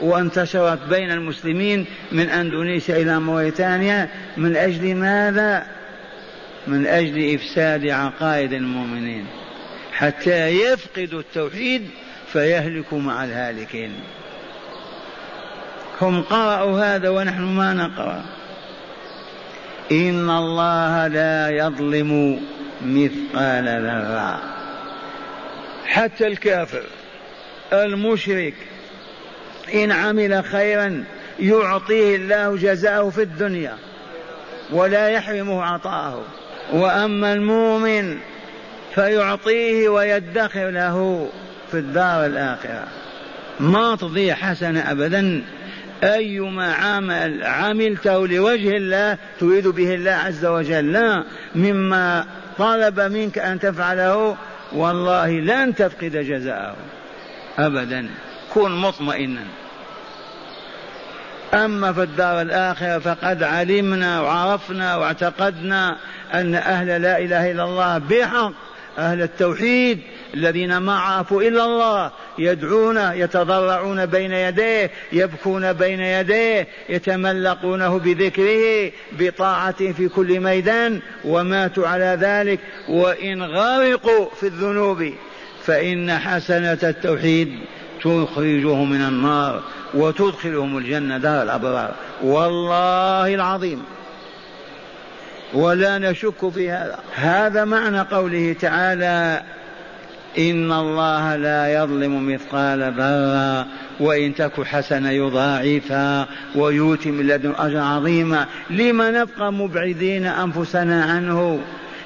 وانتشرت 0.00 0.78
بين 0.90 1.10
المسلمين 1.10 1.86
من 2.12 2.30
أندونيسيا 2.30 2.96
إلى 2.96 3.20
موريتانيا 3.20 4.08
من 4.36 4.56
أجل 4.56 4.94
ماذا؟ 4.94 5.66
من 6.66 6.86
أجل 6.86 7.34
إفساد 7.34 7.86
عقائد 7.86 8.52
المؤمنين. 8.52 9.26
حتى 9.92 10.48
يفقدوا 10.48 11.20
التوحيد 11.20 11.90
فيهلكوا 12.32 12.98
مع 12.98 13.24
الهالكين. 13.24 13.92
هم 16.00 16.22
قرأوا 16.22 16.80
هذا 16.80 17.08
ونحن 17.08 17.42
ما 17.42 17.72
نقرأ. 17.72 18.24
إن 19.92 20.30
الله 20.30 21.06
لا 21.06 21.50
يظلم 21.50 22.40
مثقال 22.82 23.64
ذرة. 23.64 24.40
حتى 25.86 26.26
الكافر 26.26 26.82
المشرك 27.72 28.54
إن 29.74 29.92
عمل 29.92 30.44
خيرا 30.44 31.04
يعطيه 31.40 32.16
الله 32.16 32.56
جزاءه 32.56 33.10
في 33.10 33.22
الدنيا 33.22 33.76
ولا 34.70 35.08
يحرمه 35.08 35.64
عطاءه. 35.64 36.24
وأما 36.72 37.32
المؤمن 37.32 38.18
فيعطيه 38.94 39.88
ويدخر 39.88 40.70
له 40.70 41.28
في 41.70 41.78
الدار 41.78 42.26
الآخرة. 42.26 42.84
ما 43.60 43.96
تضيع 43.96 44.34
حسنة 44.34 44.90
أبدا. 44.90 45.44
أيما 46.04 46.72
عمل 46.72 47.44
عملته 47.44 48.26
لوجه 48.26 48.76
الله 48.76 49.18
تريد 49.40 49.68
به 49.68 49.94
الله 49.94 50.10
عز 50.10 50.44
وجل. 50.44 50.92
لا 50.92 51.24
مما 51.54 52.26
طلب 52.58 53.00
منك 53.00 53.38
أن 53.38 53.60
تفعله 53.60 54.36
والله 54.72 55.30
لن 55.30 55.74
تفقد 55.74 56.16
جزاءه. 56.16 56.76
أبدا. 57.58 58.08
كن 58.54 58.70
مطمئنا. 58.70 59.44
أما 61.54 61.92
في 61.92 62.02
الدار 62.02 62.40
الآخرة 62.40 62.98
فقد 62.98 63.42
علمنا 63.42 64.20
وعرفنا 64.20 64.96
واعتقدنا 64.96 65.96
أن 66.34 66.54
أهل 66.54 67.02
لا 67.02 67.18
إله 67.18 67.50
إلا 67.50 67.64
الله 67.64 67.98
بحق 67.98 68.52
أهل 68.98 69.22
التوحيد 69.22 70.00
الذين 70.34 70.76
ما 70.76 70.98
عرفوا 70.98 71.42
إلا 71.42 71.64
الله 71.64 72.10
يدعون 72.38 72.98
يتضرعون 72.98 74.06
بين 74.06 74.32
يديه 74.32 74.90
يبكون 75.12 75.72
بين 75.72 76.00
يديه 76.00 76.68
يتملقونه 76.88 77.98
بذكره 77.98 78.92
بطاعته 79.12 79.92
في 79.92 80.08
كل 80.08 80.40
ميدان 80.40 81.00
وماتوا 81.24 81.88
على 81.88 82.18
ذلك 82.20 82.60
وإن 82.88 83.42
غرقوا 83.42 84.26
في 84.40 84.46
الذنوب 84.46 85.12
فإن 85.64 86.18
حسنة 86.18 86.78
التوحيد 86.82 87.58
تخرجه 88.00 88.84
من 88.84 89.00
النار 89.00 89.62
وتدخلهم 89.94 90.78
الجنة 90.78 91.18
دار 91.18 91.42
الأبرار. 91.42 91.94
والله 92.22 93.34
العظيم. 93.34 93.82
ولا 95.54 95.98
نشك 95.98 96.48
في 96.48 96.70
هذا. 96.70 96.98
هذا 97.14 97.64
معنى 97.64 98.00
قوله 98.00 98.56
تعالى 98.60 99.42
إن 100.38 100.72
الله 100.72 101.36
لا 101.36 101.82
يظلم 101.82 102.32
مثقال 102.32 102.92
ذرة 102.98 103.66
وإن 104.00 104.34
تك 104.34 104.62
حسنة 104.62 105.10
يضاعفها 105.10 106.26
ويؤتي 106.54 107.10
من 107.10 107.26
لدن 107.26 107.54
أجر 107.58 107.78
عظيما. 107.78 108.46
لما 108.70 109.10
نبقى 109.10 109.52
مبعدين 109.52 110.26
أنفسنا 110.26 111.04
عنه؟ 111.04 111.60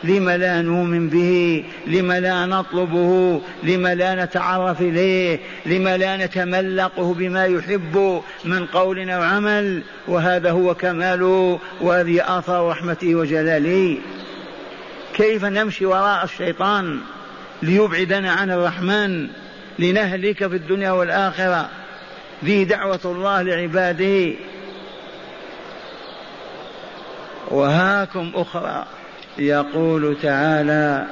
لم 0.05 0.31
لا 0.31 0.63
نؤمن 0.63 1.09
به؟ 1.09 1.65
لم 1.87 2.13
لا 2.13 2.47
نطلبه؟ 2.47 3.41
لم 3.63 3.87
لا 3.87 4.25
نتعرف 4.25 4.81
إليه؟ 4.81 5.39
لم 5.67 5.89
لا 5.89 6.27
نتملقه 6.27 7.15
بما 7.15 7.47
يحب 7.47 8.23
من 8.45 8.67
قول 8.67 9.11
أو 9.11 9.23
عمل؟ 9.23 9.83
وهذا 10.09 10.51
هو 10.51 10.75
كماله 10.75 11.59
وهذه 11.81 12.39
آثار 12.39 12.69
رحمته 12.69 13.15
وجلاله. 13.15 13.99
كيف 15.15 15.45
نمشي 15.45 15.87
وراء 15.87 16.25
الشيطان؟ 16.25 16.99
ليبعدنا 17.63 18.33
عن 18.33 18.51
الرحمن 18.51 19.29
لنهلك 19.79 20.47
في 20.47 20.57
الدنيا 20.57 20.91
والآخرة. 20.91 21.69
ذي 22.45 22.65
دعوة 22.65 23.01
الله 23.05 23.43
لعباده. 23.43 24.35
وهاكم 27.51 28.33
أخرى. 28.35 28.87
يقول 29.39 30.17
تعالى 30.23 31.07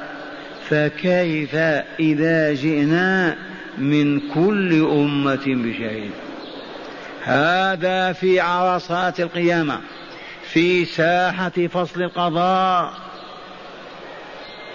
فكيف 0.69 1.55
إذا 1.99 2.53
جئنا 2.53 3.37
من 3.77 4.19
كل 4.19 4.81
أمة 4.81 5.45
بشهيد؟ 5.45 6.11
هذا 7.23 8.13
في 8.13 8.39
عرصات 8.39 9.19
القيامة 9.19 9.79
في 10.43 10.85
ساحة 10.85 11.49
فصل 11.49 12.01
القضاء. 12.01 12.93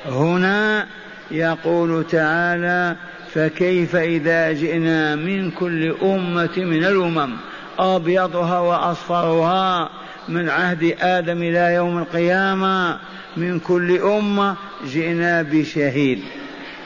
هنا 0.06 0.86
يقول 1.30 2.06
تعالى 2.06 2.96
فكيف 3.34 3.96
إذا 3.96 4.52
جئنا 4.52 5.16
من 5.16 5.50
كل 5.50 5.96
أمة 6.02 6.56
من 6.56 6.84
الأمم 6.84 7.36
أبيضها 7.78 8.58
وأصفرها 8.58 9.90
من 10.28 10.48
عهد 10.48 10.96
آدم 11.00 11.42
إلى 11.42 11.74
يوم 11.74 11.98
القيامة 11.98 12.98
من 13.36 13.60
كل 13.60 13.98
أمة 13.98 14.56
جئنا 14.86 15.42
بشهيد 15.42 16.22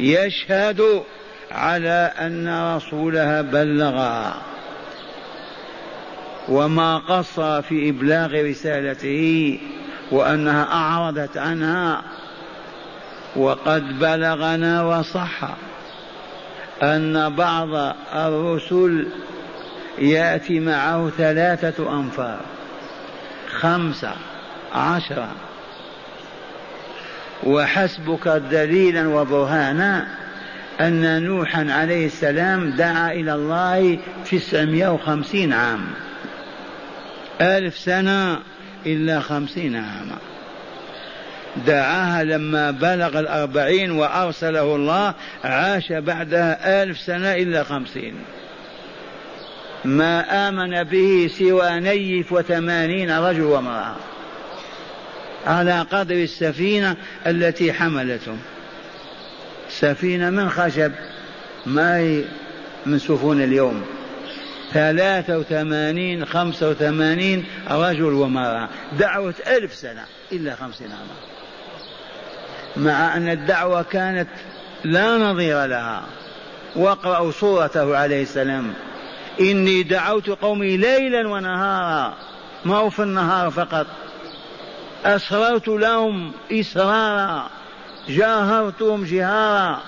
يشهد 0.01 1.03
على 1.51 2.13
أن 2.21 2.75
رسولها 2.77 3.43
بلغها 3.43 4.43
وما 6.49 6.99
قصر 6.99 7.63
في 7.63 7.89
إبلاغ 7.89 8.51
رسالته 8.51 9.59
وأنها 10.11 10.73
أعرضت 10.73 11.37
عنها 11.37 12.03
وقد 13.37 13.99
بلغنا 13.99 14.83
وصح 14.83 15.41
أن 16.83 17.35
بعض 17.37 17.95
الرسل 18.15 19.07
يأتي 19.99 20.61
معه 20.61 21.11
ثلاثة 21.19 22.01
أنفار 22.01 22.41
خمسة 23.61 24.13
عشرة. 24.75 25.29
وحسبك 27.43 28.29
دليلا 28.29 29.09
وبرهانا 29.09 30.07
أن 30.81 31.23
نوحا 31.23 31.67
عليه 31.71 32.07
السلام 32.07 32.71
دعا 32.71 33.13
إلى 33.13 33.35
الله 33.35 33.99
تسعمائة 34.31 34.93
وخمسين 34.93 35.53
عام 35.53 35.81
ألف 37.41 37.79
سنة 37.79 38.39
إلا 38.87 39.21
خمسين 39.21 39.77
عاما. 39.77 40.30
دعاها 41.67 42.25
لما 42.25 42.71
بلغ 42.71 43.19
الأربعين 43.19 43.91
وأرسله 43.91 44.77
الله 44.77 45.15
عاش 45.45 45.93
بعدها 45.93 46.83
ألف 46.83 46.99
سنة 46.99 47.35
إلا 47.35 47.65
خمسين. 47.65 48.15
ما 49.85 50.49
آمن 50.49 50.85
به 50.85 51.31
سوى 51.39 51.81
نيف 51.81 52.33
وثمانين 52.33 53.19
رجل 53.19 53.43
وامرأة. 53.43 53.97
على 55.47 55.87
قدر 55.93 56.15
السفينة 56.15 56.97
التي 57.27 57.73
حملتهم 57.73 58.39
سفينة 59.69 60.31
من 60.31 60.51
خشب 60.51 60.93
ما 61.67 61.97
هي 61.97 62.25
من 62.87 62.99
سفن 62.99 63.41
اليوم. 63.43 63.85
ثلاثة 64.73 65.39
وثمانين 65.39 66.25
خمسة 66.25 66.71
وثمانين 66.71 67.45
رجل 67.71 68.13
ومرأة 68.13 68.69
دعوة 68.99 69.35
ألف 69.47 69.75
سنة 69.75 70.05
إلا 70.33 70.55
خمسين 70.55 70.87
عاما 70.87 71.40
مع 72.81 73.17
أن 73.17 73.29
الدعوة 73.29 73.83
كانت 73.83 74.29
لا 74.85 75.17
نظير 75.17 75.65
لها. 75.65 76.03
واقرأوا 76.77 77.31
صورته 77.31 77.97
عليه 77.97 78.23
السلام. 78.23 78.73
إني 79.41 79.83
دعوت 79.83 80.31
قومي 80.31 80.77
ليلا 80.77 81.29
ونهارا. 81.29 82.15
ما 82.65 82.77
هو 82.77 82.91
في 82.91 83.03
النهار 83.03 83.51
فقط. 83.51 83.87
أسررت 85.05 85.69
لهم 85.69 86.33
إسرارا. 86.53 87.51
جاهرتهم 88.09 89.05
جهارا. 89.05 89.81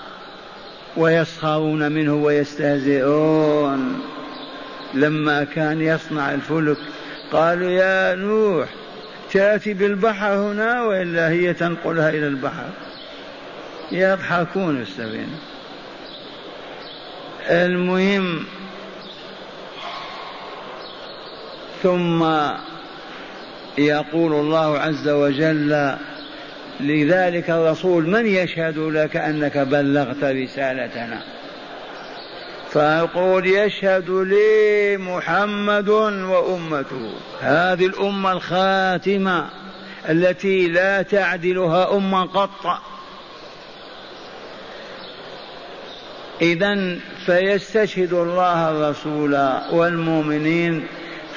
ويسخرون 0.97 1.91
منه 1.91 2.13
ويستهزئون. 2.13 4.01
لما 4.93 5.43
كان 5.43 5.81
يصنع 5.81 6.33
الفلك 6.33 6.77
قالوا 7.31 7.69
يا 7.69 8.15
نوح 8.15 8.82
تأتي 9.33 9.73
بالبحر 9.73 10.33
هنا 10.33 10.81
وإلا 10.83 11.29
هي 11.29 11.53
تنقلها 11.53 12.09
إلى 12.09 12.27
البحر؟ 12.27 12.69
يضحكون 13.91 14.81
السفينة 14.81 15.37
المهم 17.49 18.45
ثم 21.83 22.23
يقول 23.77 24.33
الله 24.33 24.79
عز 24.79 25.09
وجل 25.09 25.95
لذلك 26.79 27.49
الرسول 27.49 28.09
من 28.09 28.25
يشهد 28.25 28.77
لك 28.77 29.15
أنك 29.15 29.57
بلغت 29.57 30.23
رسالتنا؟ 30.23 31.21
فيقول 32.73 33.47
يشهد 33.47 34.09
لي 34.09 34.97
محمد 34.97 35.89
وأمته. 35.89 37.13
هذه 37.41 37.85
الأمة 37.85 38.31
الخاتمة 38.31 39.49
التي 40.09 40.67
لا 40.67 41.01
تعدلها 41.01 41.97
أمة 41.97 42.25
قط. 42.25 42.81
اذا 46.41 46.99
فيستشهد 47.25 48.13
الله 48.13 48.71
الرسول 48.71 49.49
والمؤمنين 49.71 50.87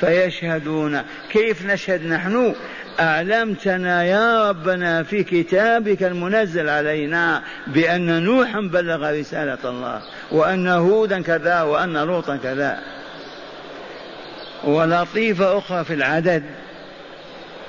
فيشهدون. 0.00 1.02
كيف 1.30 1.66
نشهد 1.66 2.06
نحن؟ 2.06 2.54
أعلمتنا 3.00 4.04
يا 4.04 4.48
ربنا 4.48 5.02
في 5.02 5.24
كتابك 5.24 6.02
المنزل 6.02 6.68
علينا 6.68 7.42
بأن 7.66 8.22
نوحا 8.22 8.60
بلغ 8.60 9.10
رسالة 9.20 9.58
الله 9.64 10.00
وأن 10.30 10.68
هودا 10.68 11.22
كذا 11.22 11.62
وأن 11.62 11.96
لوطا 11.96 12.36
كذا. 12.36 12.78
ولطيفة 14.64 15.58
أخرى 15.58 15.84
في 15.84 15.94
العدد. 15.94 16.42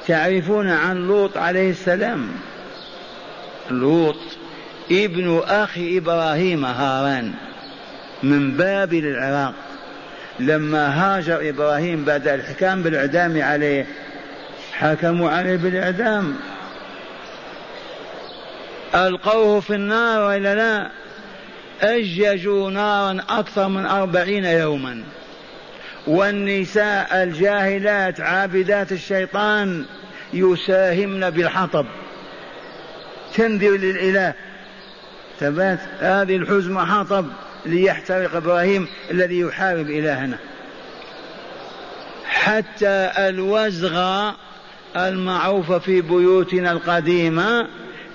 تعرفون 0.07 0.69
عن 0.69 1.07
لوط 1.07 1.37
عليه 1.37 1.71
السلام؟ 1.71 2.27
لوط 3.71 4.19
ابن 4.91 5.41
أخي 5.47 5.97
إبراهيم 5.97 6.65
هاران 6.65 7.33
من 8.23 8.51
بابل 8.51 9.05
العراق. 9.05 9.53
لما 10.39 10.87
هاجر 10.87 11.49
إبراهيم 11.49 12.05
بعد 12.05 12.27
الحكام 12.27 12.83
بالإعدام 12.83 13.41
عليه 13.41 13.85
حكموا 14.79 15.29
عليه 15.29 15.55
بالإعدام. 15.55 16.35
ألقوه 18.95 19.59
في 19.59 19.75
النار 19.75 20.21
وإلا 20.21 20.55
لا؟ 20.55 20.91
أججوا 21.81 22.71
نارا 22.71 23.17
أكثر 23.29 23.67
من 23.67 23.85
أربعين 23.85 24.45
يوما. 24.45 25.03
والنساء 26.07 27.23
الجاهلات 27.23 28.21
عابدات 28.21 28.91
الشيطان 28.91 29.85
يساهمن 30.33 31.29
بالحطب. 31.29 31.85
تنذر 33.35 33.77
للإله. 33.77 34.33
ثبات 35.39 35.79
هذه 35.99 36.35
الحزمة 36.35 36.85
حطب 36.85 37.25
ليحترق 37.65 38.35
إبراهيم 38.35 38.87
الذي 39.11 39.39
يحارب 39.39 39.89
إلهنا. 39.89 40.37
حتى 42.25 43.11
الوزغ 43.17 44.31
المعروفة 44.95 45.79
في 45.79 46.01
بيوتنا 46.01 46.71
القديمة 46.71 47.67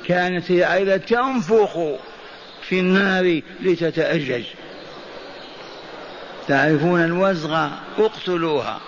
كانت 0.07 0.51
هي 0.51 0.75
أيضا 0.75 0.97
تنفخ 0.97 1.79
في 2.63 2.81
النار 2.81 3.41
لتتأجج. 3.61 4.45
تعرفون 6.49 7.05
الوزغ 7.05 7.69
اقتلوها. 7.99 8.81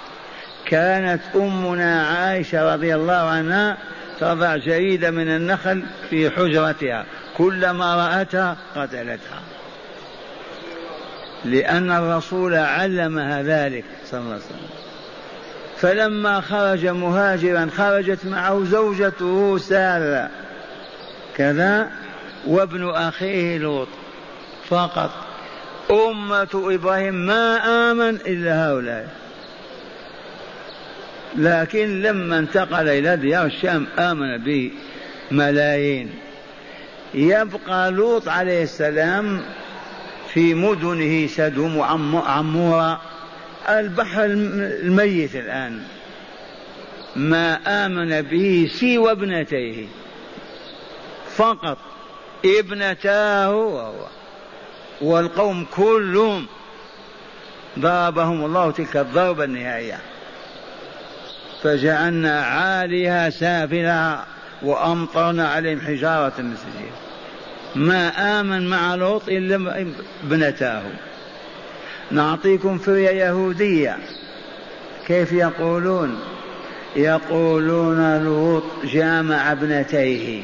كانت 0.67 1.23
أمنا 1.35 2.07
عائشة 2.07 2.75
رضي 2.75 2.95
الله 2.95 3.13
عنها 3.13 3.77
تضع 4.21 4.57
جريدة 4.57 5.11
من 5.11 5.29
النخل 5.29 5.83
في 6.11 6.31
حجرتها. 6.31 7.05
كلما 7.37 7.95
رأتها 7.95 8.57
قتلتها. 8.77 9.41
لأن 11.45 11.91
الرسول 11.91 12.55
علمها 12.55 13.43
ذلك 13.43 13.85
صلى 14.07 14.21
الله 14.21 14.33
عليه 14.33 14.45
وسلم. 14.45 14.84
فلما 15.85 16.41
خرج 16.41 16.87
مهاجرا 16.87 17.69
خرجت 17.77 18.27
معه 18.27 18.65
زوجته 18.65 19.59
سارة. 19.59 20.31
كذا 21.37 21.91
وابن 22.47 22.91
أخيه 22.91 23.59
لوط. 23.59 23.89
فقط. 24.69 25.11
أمة 25.91 26.49
إبراهيم 26.55 27.15
ما 27.15 27.57
آمن 27.91 28.15
إلا 28.27 28.69
هؤلاء. 28.69 29.09
لكن 31.37 32.03
لما 32.03 32.39
انتقل 32.39 32.89
إلى 32.89 33.17
ديار 33.17 33.47
الشام 33.47 33.87
آمن 33.99 34.39
به 34.39 34.73
ملايين 35.31 36.11
يبقى 37.15 37.91
لوط 37.91 38.29
عليه 38.29 38.63
السلام 38.63 39.41
في 40.33 40.55
مدنه 40.55 41.27
سدوم 41.27 41.77
وعمورة 41.77 43.01
البحر 43.69 44.25
الميت 44.25 45.37
الآن. 45.37 45.83
ما 47.17 47.55
آمن 47.87 48.23
به 48.23 48.71
سوى 48.81 49.11
ابنتيه. 49.11 49.87
فقط 51.37 51.79
ابنتاه 52.45 53.55
وهو. 53.55 54.07
والقوم 55.01 55.67
كلهم 55.77 56.47
ضربهم 57.79 58.45
الله 58.45 58.71
تلك 58.71 58.97
الضربة 58.97 59.45
النهائية. 59.45 59.99
فجعلنا 61.63 62.41
عاليها 62.41 63.31
سافلها 63.31 64.27
وأمطرنا 64.63 65.49
عليهم 65.49 65.81
حجارة 65.81 66.33
من 66.39 66.57
سجيل. 66.57 66.93
ما 67.75 68.41
آمن 68.41 68.67
مع 68.67 68.95
لوط 68.95 69.29
إلا 69.29 69.85
ابنتاه. 70.25 70.83
نعطيكم 72.11 72.79
فرية 72.79 73.11
يهودية. 73.11 73.99
كيف 75.07 75.33
يقولون؟ 75.33 76.21
يقولون 76.97 78.25
لوط 78.25 78.63
جامع 78.85 79.53
ابنتيه 79.53 80.43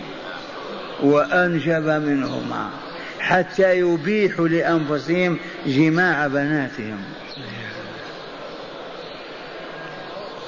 وأنجب 1.02 1.86
منهما 1.86 2.70
حتى 3.20 3.78
يبيحوا 3.78 4.48
لأنفسهم 4.48 5.38
جماع 5.66 6.26
بناتهم. 6.26 7.00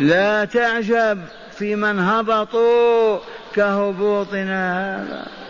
لا 0.00 0.44
تعجب 0.44 1.18
في 1.58 1.76
من 1.76 1.98
هبطوا 1.98 3.18
كهبوطنا 3.54 4.96
هذا. 4.96 5.41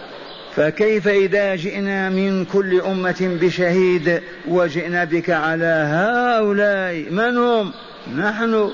فكيف 0.56 1.08
إذا 1.08 1.56
جئنا 1.56 2.10
من 2.10 2.44
كل 2.44 2.80
أمة 2.80 3.38
بشهيد 3.42 4.22
وجئنا 4.48 5.04
بك 5.04 5.30
على 5.30 5.86
هؤلاء 5.88 7.10
من 7.10 7.36
هم؟ 7.36 7.72
نحن. 8.16 8.70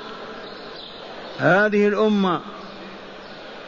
هذه 1.38 1.88
الأمة 1.88 2.40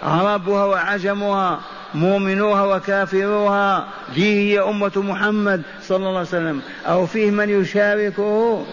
عربها 0.02 0.64
وعجمها 0.64 1.60
مؤمنوها 1.94 2.76
وكافروها. 2.76 3.88
ذي 4.14 4.52
هي 4.52 4.60
أمة 4.60 4.92
محمد 4.96 5.62
صلى 5.82 5.96
الله 5.96 6.08
عليه 6.08 6.20
وسلم. 6.20 6.60
أو 6.86 7.06
فيه 7.06 7.30
من 7.30 7.60
يشاركه؟ 7.60 8.64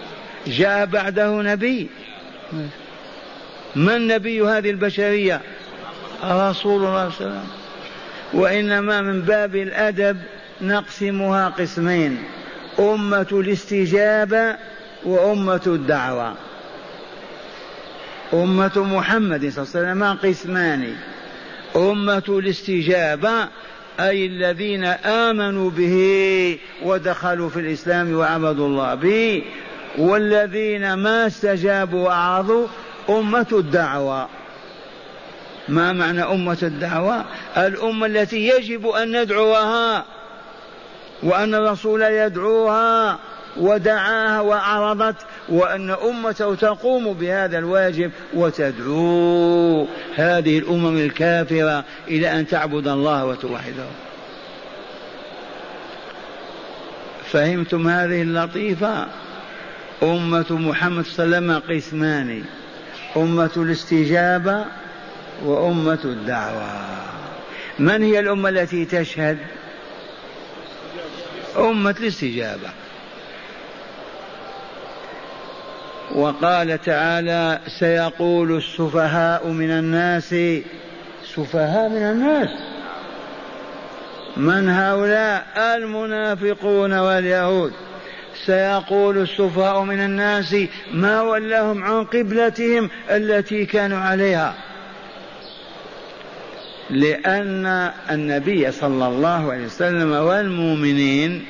جاء 0.48 0.86
بعده 0.86 1.42
نبي. 1.42 1.90
من 3.76 4.08
نبي 4.08 4.42
هذه 4.42 4.70
البشرية؟ 4.70 5.42
رسول 6.24 6.32
الله 6.34 6.50
صلى 6.60 6.86
الله 6.86 7.00
عليه 7.00 7.08
وسلم. 7.08 7.48
وإنما 8.34 9.02
من 9.02 9.22
باب 9.22 9.56
الأدب 9.56 10.18
نقسمها 10.62 11.50
قسمين 11.50 12.24
أمة 12.80 13.28
الاستجابة 13.32 14.56
وأمة 15.06 15.62
الدعوة. 15.68 16.34
أمة 18.34 18.72
محمد 18.76 19.50
صلى 19.50 19.64
الله 19.64 19.76
عليه 19.76 19.92
وسلم 19.92 20.30
قسمان. 20.32 20.96
أمة 21.76 22.24
الاستجابة 22.30 23.48
أي 24.00 24.26
الذين 24.26 24.84
آمنوا 25.06 25.70
به 25.70 26.60
ودخلوا 26.84 27.50
في 27.50 27.60
الإسلام 27.60 28.14
وعبدوا 28.14 28.68
الله 28.68 28.96
به 28.96 29.44
والذين 29.98 30.94
ما 30.94 31.28
استجابوا 31.28 32.06
وأعرضوا 32.06 32.68
أمة 33.10 33.48
الدعوة. 33.52 34.30
ما 35.70 35.94
معنى 35.94 36.24
أمة 36.24 36.58
الدعوة؟ 36.64 37.26
الأمة 37.58 38.06
التي 38.06 38.48
يجب 38.48 38.88
أن 38.88 39.22
ندعوها 39.22 40.06
وأن 41.24 41.56
الرسول 41.56 42.02
يدعوها 42.02 43.20
ودعاها 43.58 44.42
وعرضت 44.42 45.16
وأن 45.50 45.90
أمته 45.90 46.56
تقوم 46.56 47.14
بهذا 47.14 47.58
الواجب 47.58 48.12
وتدعو 48.34 49.88
هذه 50.16 50.60
الأمم 50.60 50.98
الكافرة 50.98 51.84
إلى 52.08 52.32
أن 52.40 52.48
تعبد 52.48 52.88
الله 52.88 53.26
وتوحده. 53.26 53.88
فهمتم 57.32 57.88
هذه 57.88 58.22
اللطيفة؟ 58.22 59.08
أمة 60.04 60.46
محمد 60.50 61.06
صلى 61.06 61.26
الله 61.26 61.38
عليه 61.38 61.48
وسلم 61.48 61.76
قسمان. 61.78 62.44
أمة 63.18 63.52
الاستجابة 63.58 64.66
وأمة 65.46 66.00
الدعوة. 66.06 66.68
من 67.80 68.04
هي 68.04 68.20
الأمة 68.20 68.50
التي 68.50 68.86
تشهد؟ 68.86 69.38
أمة 71.58 71.96
الاستجابة. 72.00 72.70
وقال 76.16 76.82
تعالى 76.82 77.60
سيقول 77.80 78.58
السفهاء 78.58 79.48
من 79.48 79.72
الناس 79.72 80.36
سفهاء 81.36 81.90
من 81.90 82.02
الناس. 82.02 82.50
من 84.38 84.70
هؤلاء؟ 84.70 85.46
المنافقون 85.58 86.94
واليهود. 86.94 87.74
سيقول 88.46 89.18
السفهاء 89.18 89.84
من 89.84 90.00
الناس 90.00 90.56
ما 90.94 91.22
ولاهم 91.22 91.84
عن 91.84 92.04
قبلتهم 92.04 92.90
التي 93.10 93.66
كانوا 93.66 94.00
عليها. 94.00 94.67
لأن 96.90 97.92
النبي 98.12 98.72
صلى 98.72 99.08
الله 99.08 99.52
عليه 99.52 99.66
وسلم 99.66 100.12
والمؤمنين 100.12 101.46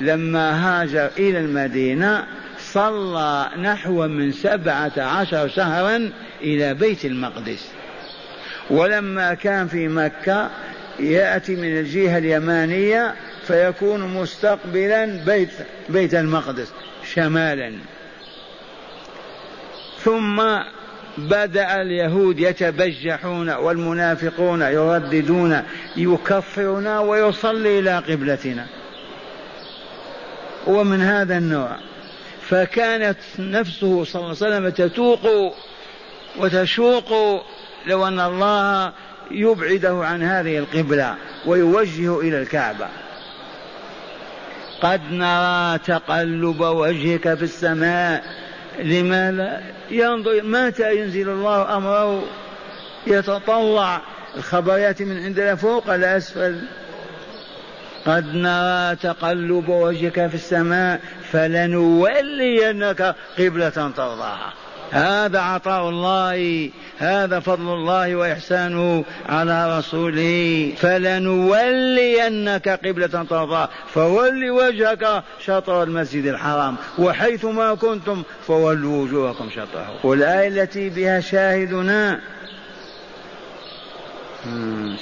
لما 0.00 0.50
هاجر 0.82 1.10
إلى 1.18 1.38
المدينة 1.38 2.26
صلى 2.58 3.50
نحو 3.58 4.06
من 4.06 4.32
سبعة 4.32 4.92
عشر 4.98 5.48
شهرا 5.48 6.10
إلى 6.40 6.74
بيت 6.74 7.04
المقدس. 7.04 7.68
ولما 8.70 9.34
كان 9.34 9.68
في 9.68 9.88
مكة 9.88 10.50
يأتي 11.00 11.56
من 11.56 11.78
الجهة 11.78 12.18
اليمانية 12.18 13.14
فيكون 13.46 14.00
مستقبلا 14.14 15.24
بيت 15.26 15.50
بيت 15.88 16.14
المقدس 16.14 16.72
شمالا. 17.14 17.72
ثم 20.04 20.40
بدأ 21.18 21.82
اليهود 21.82 22.40
يتبجحون 22.40 23.50
والمنافقون 23.50 24.62
يرددون 24.62 25.62
يكفرون 25.96 26.86
ويصلي 26.86 27.78
إلى 27.78 27.98
قبلتنا. 27.98 28.66
ومن 30.66 31.00
هذا 31.00 31.38
النوع. 31.38 31.76
فكانت 32.48 33.18
نفسه 33.38 34.04
صلى 34.04 34.22
الله 34.22 34.36
عليه 34.42 34.56
وسلم 34.56 34.68
تتوق 34.68 35.54
وتشوق 36.38 37.12
لو 37.86 38.08
أن 38.08 38.20
الله 38.20 38.92
يبعده 39.30 40.06
عن 40.06 40.22
هذه 40.22 40.58
القبلة 40.58 41.14
ويوجه 41.46 42.20
إلى 42.20 42.42
الكعبة. 42.42 42.88
قد 44.82 45.00
نرى 45.10 45.78
تقلب 45.78 46.60
وجهك 46.60 47.34
في 47.34 47.42
السماء 47.42 48.43
لماذا 48.78 49.62
ينظر 49.90 50.42
متى 50.42 50.96
ينزل 50.96 51.28
الله 51.28 51.76
أمره 51.76 52.24
يتطلع 53.06 54.02
الخبريات 54.36 55.02
من 55.02 55.24
عندنا 55.24 55.54
فوق 55.54 55.96
لأسفل 55.96 56.60
قد 58.06 58.34
نرى 58.34 58.96
تقلب 58.96 59.68
وجهك 59.68 60.26
في 60.26 60.34
السماء 60.34 61.00
فلنولينك 61.32 63.14
قبلة 63.38 63.68
ترضاها. 63.68 64.52
هذا 64.90 65.40
عطاء 65.40 65.88
الله 65.88 66.70
هذا 66.98 67.40
فضل 67.40 67.74
الله 67.74 68.16
وإحسانه 68.16 69.04
على 69.28 69.78
رسوله. 69.78 70.72
فلنولينك 70.76 72.68
قبلة 72.68 73.06
ترضاها 73.06 73.68
فول 73.94 74.50
وجهك 74.50 75.22
شطر 75.44 75.82
المسجد 75.82 76.26
الحرام 76.26 76.76
وحيث 76.98 77.44
ما 77.44 77.74
كنتم 77.74 78.22
فولوا 78.46 79.02
وجوهكم 79.02 79.50
شطره. 79.50 80.06
والآية 80.06 80.48
التي 80.48 80.88
بها 80.88 81.20
شاهدنا 81.20 82.20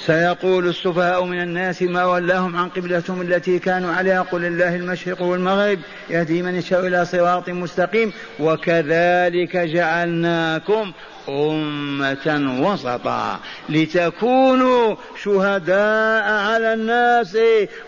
سيقول 0.05 0.67
السفهاء 0.67 1.25
من 1.25 1.41
الناس 1.41 1.81
ما 1.81 2.05
ولاهم 2.05 2.55
عن 2.55 2.69
قبلتهم 2.69 3.21
التي 3.21 3.59
كانوا 3.59 3.93
عليها 3.93 4.21
قل 4.21 4.45
الله 4.45 4.75
المشرق 4.75 5.21
والمغرب 5.21 5.79
يهدي 6.09 6.41
من 6.41 6.55
يشاء 6.55 6.87
إلى 6.87 7.05
صراط 7.05 7.49
مستقيم 7.49 8.13
وكذلك 8.39 9.57
جعلناكم 9.57 10.91
أمة 11.29 12.57
وسطا 12.61 13.39
لتكونوا 13.69 14.95
شهداء 15.23 16.31
على 16.31 16.73
الناس 16.73 17.37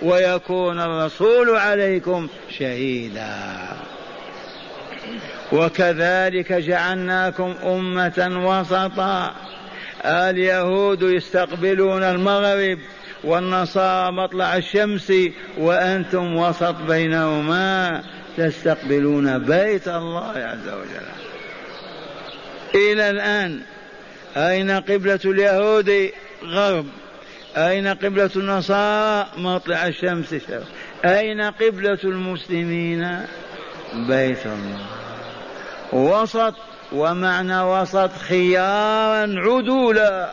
ويكون 0.01 0.79
الرسول 0.79 1.49
عليكم 1.49 2.27
شهيدا. 2.49 3.35
وكذلك 5.51 6.53
جعلناكم 6.53 7.53
أمة 7.63 8.41
وسطا 8.45 9.33
اليهود 10.01 11.01
يستقبلون 11.01 12.03
المغرب 12.03 12.79
والنصارى 13.23 14.12
مطلع 14.12 14.58
الشمس 14.58 15.13
وأنتم 15.58 16.36
وسط 16.36 16.75
بينهما 16.75 18.03
تستقبلون 18.38 19.38
بيت 19.39 19.88
الله 19.88 20.34
عز 20.36 20.67
وجل. 20.67 21.08
إلى 22.75 23.10
الآن 23.10 23.62
أين 24.38 24.71
قبلة 24.71 25.19
اليهود؟ 25.25 26.12
غرب. 26.43 26.86
أين 27.58 27.88
قبلة 27.88 28.29
النصارى؟ 28.36 29.27
مطلع 29.38 29.88
الشمس. 29.88 30.29
شرق 30.29 30.67
أين 31.05 31.41
قبلة 31.41 31.99
المسلمين؟ 32.03 33.19
بيت 33.93 34.45
الله. 34.45 34.86
وسط 35.93 36.55
ومعنى 36.95 37.62
وسط 37.62 38.12
خيارا 38.29 39.36
عدولا. 39.38 40.29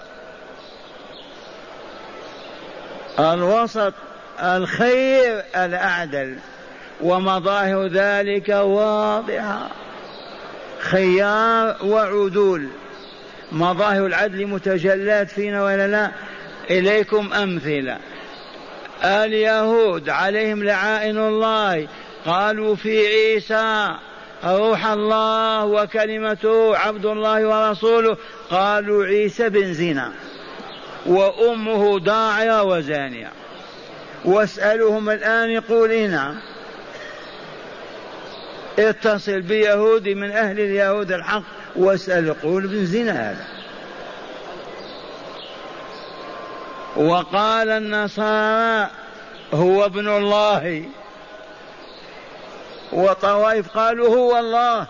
الوسط 3.18 3.94
الخير 4.40 5.44
الأعدل. 5.57 6.38
ومظاهر 7.01 7.87
ذلك 7.87 8.48
واضحة. 8.48 9.68
خيار 10.81 11.77
وعدول. 11.85 12.68
مظاهر 13.53 14.07
العدل 14.07 14.46
متجلات 14.46 15.31
فينا 15.31 15.64
ولا 15.64 15.88
لا؟ 15.88 16.11
إليكم 16.70 17.33
أمثلة. 17.33 17.98
اليهود 19.05 20.09
عليهم 20.09 20.64
لعائن 20.64 21.18
الله. 21.18 21.88
قالوا 22.27 22.77
في 22.77 23.07
عيسى 23.07 23.94
روح 24.44 24.87
الله 24.87 25.64
وكلمته 25.64 26.76
عبد 26.76 27.07
الله 27.07 27.46
ورسوله. 27.46 28.16
قالوا 28.50 29.05
عيسى 29.05 29.48
بن 29.48 29.74
زنا 29.74 30.12
وأمه 31.07 31.98
ضاعية 31.98 32.62
وزانية. 32.62 33.31
واسألهم 34.24 35.11
الآن 35.11 35.50
يقول 35.50 36.11
نعم 36.11 36.40
اتصل 38.78 39.40
بيهودي 39.40 40.14
من 40.14 40.31
أهل 40.31 40.61
اليهود 40.61 41.12
الحق 41.12 41.42
واسأل 41.76 42.26
يقول 42.26 42.66
بن 42.66 42.87
زنا 42.87 43.31
هذا. 43.31 43.46
وقال 46.96 47.68
النصارى 47.68 48.90
هو 49.55 49.85
ابن 49.85 50.09
الله. 50.09 50.85
وطوائف 52.92 53.68
قالوا 53.68 54.16
هو 54.16 54.38
الله. 54.38 54.87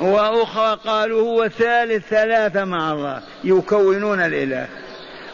وأخرى 0.00 0.78
قالوا 0.86 1.22
هو 1.22 1.48
ثالث 1.48 2.08
ثلاثة 2.08 2.64
مع 2.64 2.92
الله. 2.92 3.22
يكونون 3.44 4.20
الإله. 4.20 4.68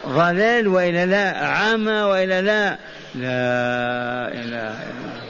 ضلال 0.07 0.67
وإلا 0.67 1.05
لا 1.05 1.47
عمى 1.47 2.01
وإلا 2.01 2.41
لا. 2.41 2.77
لا 3.15 4.27
إله 4.33 4.41
إلا 4.41 4.71
الله. 4.71 5.21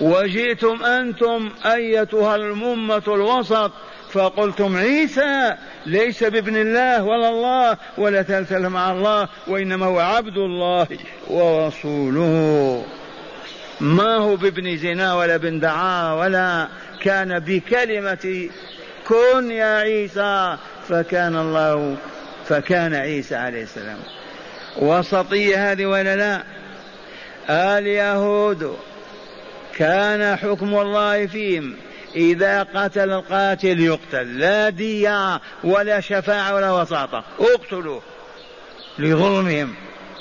وجئتم 0.00 0.84
أنتم 0.84 1.50
أيتها 1.66 2.36
الأمة 2.36 3.02
الوسط. 3.08 3.72
فقلتم 4.12 4.76
عيسى 4.76 5.56
ليس 5.86 6.24
بابن 6.24 6.56
الله 6.56 7.04
ولا 7.04 7.28
الله 7.28 7.76
ولا 7.98 8.22
ثالث 8.22 8.52
مع 8.52 8.92
الله 8.92 9.28
وإنما 9.46 9.86
هو 9.86 9.98
عبد 9.98 10.36
الله 10.36 10.86
ورسوله. 11.28 12.84
ما 13.80 14.16
هو 14.16 14.36
بابن 14.36 14.76
زنا 14.76 15.14
ولا 15.14 15.36
بن 15.36 15.60
دعاء 15.60 16.18
ولا 16.18 16.68
كان 17.02 17.38
بكلمة 17.38 18.48
كن 19.08 19.50
يا 19.50 19.78
عيسى 19.78 20.56
فكان 20.88 21.36
الله 21.36 21.96
فكان 22.48 22.94
عيسى 22.94 23.36
عليه 23.36 23.62
السلام. 23.62 23.98
وسطية 24.78 25.72
هذه 25.72 25.86
ولا 25.86 26.16
لا؟ 26.16 26.42
اليهود 27.50 28.76
كان 29.76 30.36
حكم 30.36 30.74
الله 30.74 31.26
فيهم. 31.26 31.76
إذا 32.16 32.62
قتل 32.62 33.10
القاتل 33.10 33.80
يقتل. 33.80 34.38
لا 34.38 34.68
دية 34.68 35.40
ولا 35.64 36.00
شفاعة 36.00 36.54
ولا 36.54 36.72
وساطة. 36.72 37.24
اقتلوه 37.40 38.02
لظلمهم. 38.98 39.74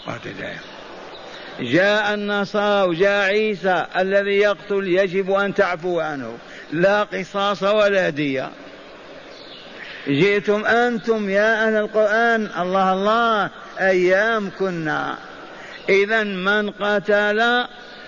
واعتدائهم 0.08 0.60
جاء 1.60 2.14
النصارى 2.14 2.90
وجاء 2.90 3.30
عيسى 3.30 3.86
الذي 3.98 4.38
يقتل 4.38 4.88
يجب 4.88 5.32
أن 5.32 5.54
تعفو 5.54 6.00
عنه. 6.00 6.38
لا 6.72 7.04
قصاص 7.04 7.64
ولا 7.64 8.10
دية. 8.10 8.50
جئتم 10.08 10.66
أنتم 10.66 11.30
يا 11.30 11.68
أهل 11.68 11.76
القرآن. 11.76 12.50
الله 12.60 12.94
الله 12.94 13.50
أيام 13.80 14.52
كنا. 14.60 15.18
إذا 15.90 16.24
من 16.24 16.70
قتل 16.70 17.66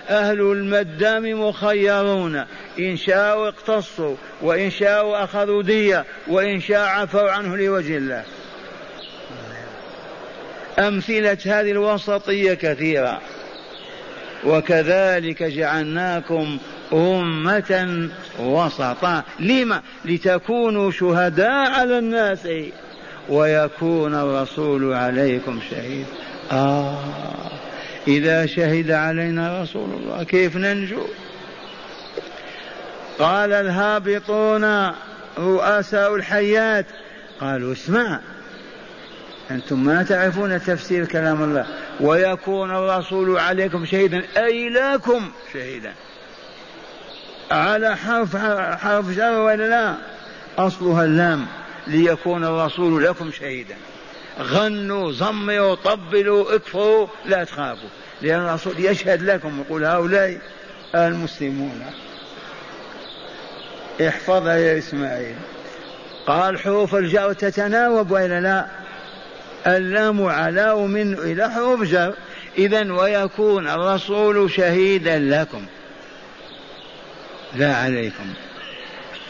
أهل 0.08 0.40
المدام 0.40 1.48
مخيرون. 1.48 2.44
إن 2.78 2.96
شاءوا 2.96 3.48
اقتصوا 3.48 4.16
وإن 4.42 4.70
شاءوا 4.70 5.24
أخذوا 5.24 5.62
دية 5.62 6.04
وإن 6.28 6.60
شاء 6.60 6.88
عفوا 6.88 7.30
عنه 7.30 7.56
لوجه 7.56 7.96
الله. 7.96 8.24
أمثلة 10.78 11.38
هذه 11.46 11.70
الوسطية 11.70 12.54
كثيرة. 12.54 13.20
وكذلك 14.44 15.42
جعلناكم 15.42 16.58
أمة 16.92 18.08
وسطا. 18.38 19.22
لما؟ 19.40 19.82
لتكونوا 20.04 20.90
شهداء 20.90 21.70
على 21.70 21.98
الناس. 21.98 22.48
ويكون 23.28 24.14
الرسول 24.14 24.92
عليكم 24.92 25.60
شهيد. 25.70 26.06
آه. 26.52 26.98
إذا 28.08 28.46
شهد 28.46 28.90
علينا 28.90 29.62
رسول 29.62 29.90
الله 29.90 30.24
كيف 30.24 30.56
ننجو؟ 30.56 31.06
قال 33.18 33.52
الهابطون 33.52 34.92
رؤساء 35.38 36.14
الحيات. 36.14 36.86
قالوا 37.40 37.72
اسمع 37.72 38.20
أنتم 39.50 39.84
ما 39.84 40.02
تعرفون 40.02 40.62
تفسير 40.62 41.06
كلام 41.06 41.42
الله. 41.42 41.66
ويكون 42.00 42.70
الرسول 42.70 43.38
عليكم 43.38 43.86
شهيدا 43.86 44.22
أي 44.36 44.68
لكم 44.68 45.30
شهيدا. 45.52 45.92
على 47.50 47.96
حرف 47.96 48.36
حرف 48.80 49.10
جر 49.16 49.40
ولا 49.40 49.68
لا؟ 49.68 49.94
أصلها 50.58 51.04
اللام 51.04 51.46
ليكون 51.86 52.44
الرسول 52.44 53.04
لكم 53.04 53.30
شهيدا. 53.30 53.74
غنوا 54.40 55.12
زمروا 55.12 55.74
طبلوا 55.74 56.54
اكفروا 56.54 57.06
لا 57.26 57.44
تخافوا. 57.44 57.88
لأن 58.22 58.40
الرسول 58.40 58.74
يشهد 58.78 59.22
لكم 59.22 59.60
يقول 59.60 59.84
هؤلاء 59.84 60.38
المسلمون. 60.94 61.82
احفظها 64.08 64.56
يا 64.56 64.78
إسماعيل. 64.78 65.36
قال 66.26 66.58
حروف 66.58 66.94
الجر 66.94 67.32
تتناوب 67.32 68.10
وإلا 68.10 68.40
لا؟ 68.40 68.66
اللام 69.76 70.26
على 70.26 70.76
من 70.76 71.18
إلى 71.18 71.50
حروف 71.50 71.82
جر. 71.82 72.14
إذا 72.58 72.92
ويكون 72.92 73.68
الرسول 73.68 74.50
شهيدا 74.50 75.18
لكم. 75.18 75.66
لا 77.56 77.76
عليكم. 77.76 78.34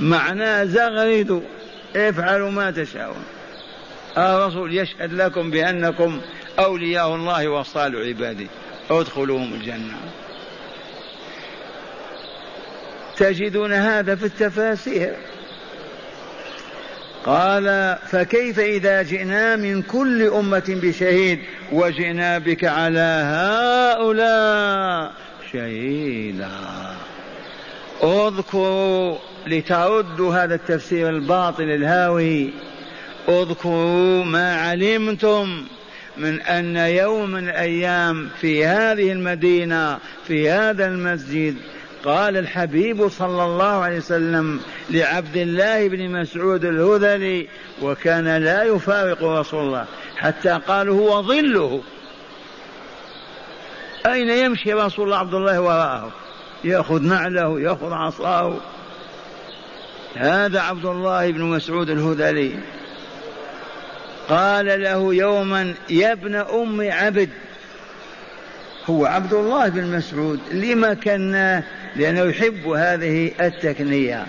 معناه 0.01 0.65
زغردوا 0.65 1.41
افعلوا 1.97 2.51
ما 2.51 2.71
تشاءون. 2.71 3.25
الرسول 4.19 4.77
يشهد 4.77 5.13
لكم 5.13 5.51
بأنكم 5.51 6.21
أولياء 6.59 7.15
الله 7.15 7.49
وصالح 7.49 7.99
عباده. 8.09 8.47
ادخلوهم 8.91 9.55
الجنة. 9.55 9.97
تجدون 13.17 13.73
هذا 13.73 14.15
في 14.15 14.25
التفاسير. 14.25 15.15
قال 17.27 17.99
فكيف 18.11 18.59
إذا 18.59 19.03
جئنا 19.03 19.57
من 19.57 19.83
كل 19.83 20.23
أمة 20.23 20.65
بشهيد 20.69 21.39
وجئنا 21.73 22.39
بك 22.39 22.65
على 22.65 23.23
هؤلاء 23.27 25.13
شهيدا؟ 25.53 26.51
اذكروا 28.03 29.19
لتردوا 29.47 30.35
هذا 30.35 30.55
التفسير 30.55 31.09
الباطل 31.09 31.63
الهاوي. 31.63 32.51
اذكروا 33.29 34.25
ما 34.25 34.57
علمتم 34.57 35.64
من 36.16 36.41
أن 36.41 36.77
يوم 36.77 37.31
من 37.31 37.49
الأيام 37.49 38.29
في 38.41 38.66
هذه 38.66 39.12
المدينة 39.12 39.99
في 40.27 40.51
هذا 40.51 40.87
المسجد 40.87 41.57
قال 42.05 42.37
الحبيب 42.37 43.09
صلى 43.09 43.45
الله 43.45 43.64
عليه 43.64 43.97
وسلم 43.97 44.61
لعبد 44.91 45.37
الله 45.37 45.89
بن 45.89 46.11
مسعود 46.11 46.64
الهذلي 46.64 47.49
وكان 47.83 48.37
لا 48.37 48.62
يفارق 48.62 49.25
رسول 49.25 49.61
الله. 49.61 49.87
حتى 50.16 50.61
قالوا 50.68 51.01
هو 51.01 51.23
ظله. 51.23 51.83
أين 54.07 54.31
يمشي 54.31 54.73
رسول 54.73 55.05
الله 55.05 55.18
عبد 55.18 55.35
الله 55.35 55.61
وراءه؟ 55.61 56.11
يأخذ 56.64 57.03
نعله 57.03 57.61
يأخذ 57.61 57.93
عصاه. 57.93 58.57
هذا 60.14 60.61
عبد 60.61 60.85
الله 60.85 61.31
بن 61.31 61.43
مسعود 61.43 61.91
الهذلي. 61.91 62.55
قال 64.33 64.83
له 64.83 65.14
يوما 65.14 65.74
يا 65.91 66.12
ابن 66.12 66.35
أم 66.35 66.91
عبد 66.91 67.28
هو 68.87 69.07
عبد 69.07 69.33
الله 69.33 69.68
بن 69.68 69.97
مسعود 69.97 70.41
لما 70.53 70.95
كناه 70.95 71.62
لأنه 71.97 72.20
يحب 72.20 72.68
هذه 72.68 73.30
التكنية 73.41 74.26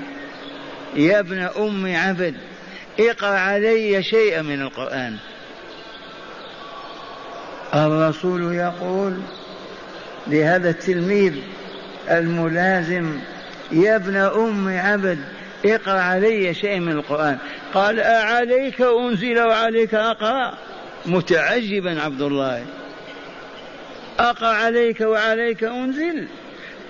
يا 0.95 1.19
ابن 1.19 1.37
أم 1.39 1.95
عبد 1.95 2.35
اقرأ 2.99 3.37
علي 3.37 4.03
شيئا 4.03 4.41
من 4.41 4.61
القرآن. 4.61 5.17
الرسول 7.73 8.53
يقول 8.53 9.17
لهذا 10.27 10.69
التلميذ 10.69 11.33
الملازم 12.11 13.19
يا 13.71 13.95
ابن 13.95 14.15
أم 14.15 14.67
عبد 14.77 15.19
اقرأ 15.65 15.99
علي 15.99 16.53
شيء 16.53 16.79
من 16.79 16.91
القرآن. 16.91 17.37
قال 17.73 17.99
أعليك 17.99 18.81
أنزل 18.81 19.39
وعليك 19.39 19.95
أقرأ. 19.95 20.57
متعجبا 21.05 22.01
عبد 22.01 22.21
الله. 22.21 22.65
أقرأ 24.19 24.47
عليك 24.47 25.01
وعليك 25.01 25.63
أنزل. 25.63 26.27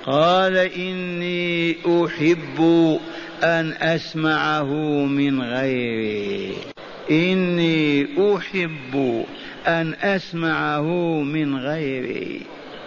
قال 0.06 0.58
إني 0.58 1.76
أحب 1.88 3.00
أن 3.44 3.74
أسمعه 3.82 4.74
من 5.06 5.42
غيري. 5.42 6.58
إني 7.12 8.08
أحب 8.36 9.26
أن 9.68 9.94
أسمعه 10.02 10.88
من 11.22 11.56
غيري. 11.56 12.42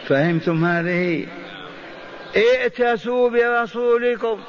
فهمتم 0.08 0.64
هذه؟ 0.64 1.26
ائتسوا 2.36 3.30
برسولكم. 3.30 4.40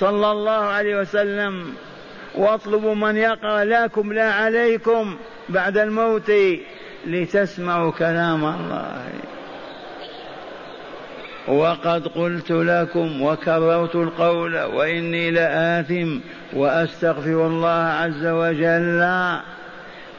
صلى 0.00 0.32
الله 0.32 0.52
عليه 0.52 1.00
وسلم 1.00 1.74
واطلبوا 2.34 2.94
من 2.94 3.16
يقرأ 3.16 3.64
لكم 3.64 4.12
لا 4.12 4.32
عليكم 4.32 5.16
بعد 5.48 5.78
الموت 5.78 6.32
لتسمعوا 7.06 7.92
كلام 7.92 8.44
الله. 8.44 9.02
وقد 11.48 12.08
قلت 12.08 12.50
لكم 12.50 13.22
وكررت 13.22 13.94
القول 13.94 14.56
وإني 14.56 15.30
لآثم 15.30 16.18
وأستغفر 16.52 17.46
الله 17.46 17.84
عز 18.00 18.26
وجل. 18.26 19.00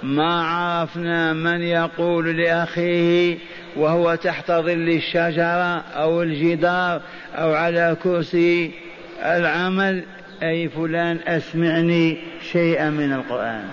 ما 0.04 0.44
عرفنا 0.44 1.34
من 1.34 1.62
يقول 1.62 2.38
لأخيه 2.38 3.38
وهو 3.76 4.16
تحت 4.16 4.52
ظل 4.52 4.90
الشجرة 4.90 5.84
أو 5.96 6.22
الجدار 6.22 7.02
أو 7.36 7.54
على 7.54 7.98
كرسي 8.04 8.72
العمل 9.22 10.03
أي 10.43 10.69
فلان 10.69 11.19
أسمعني 11.28 12.17
شيئا 12.51 12.89
من 12.89 13.13
القرآن. 13.13 13.63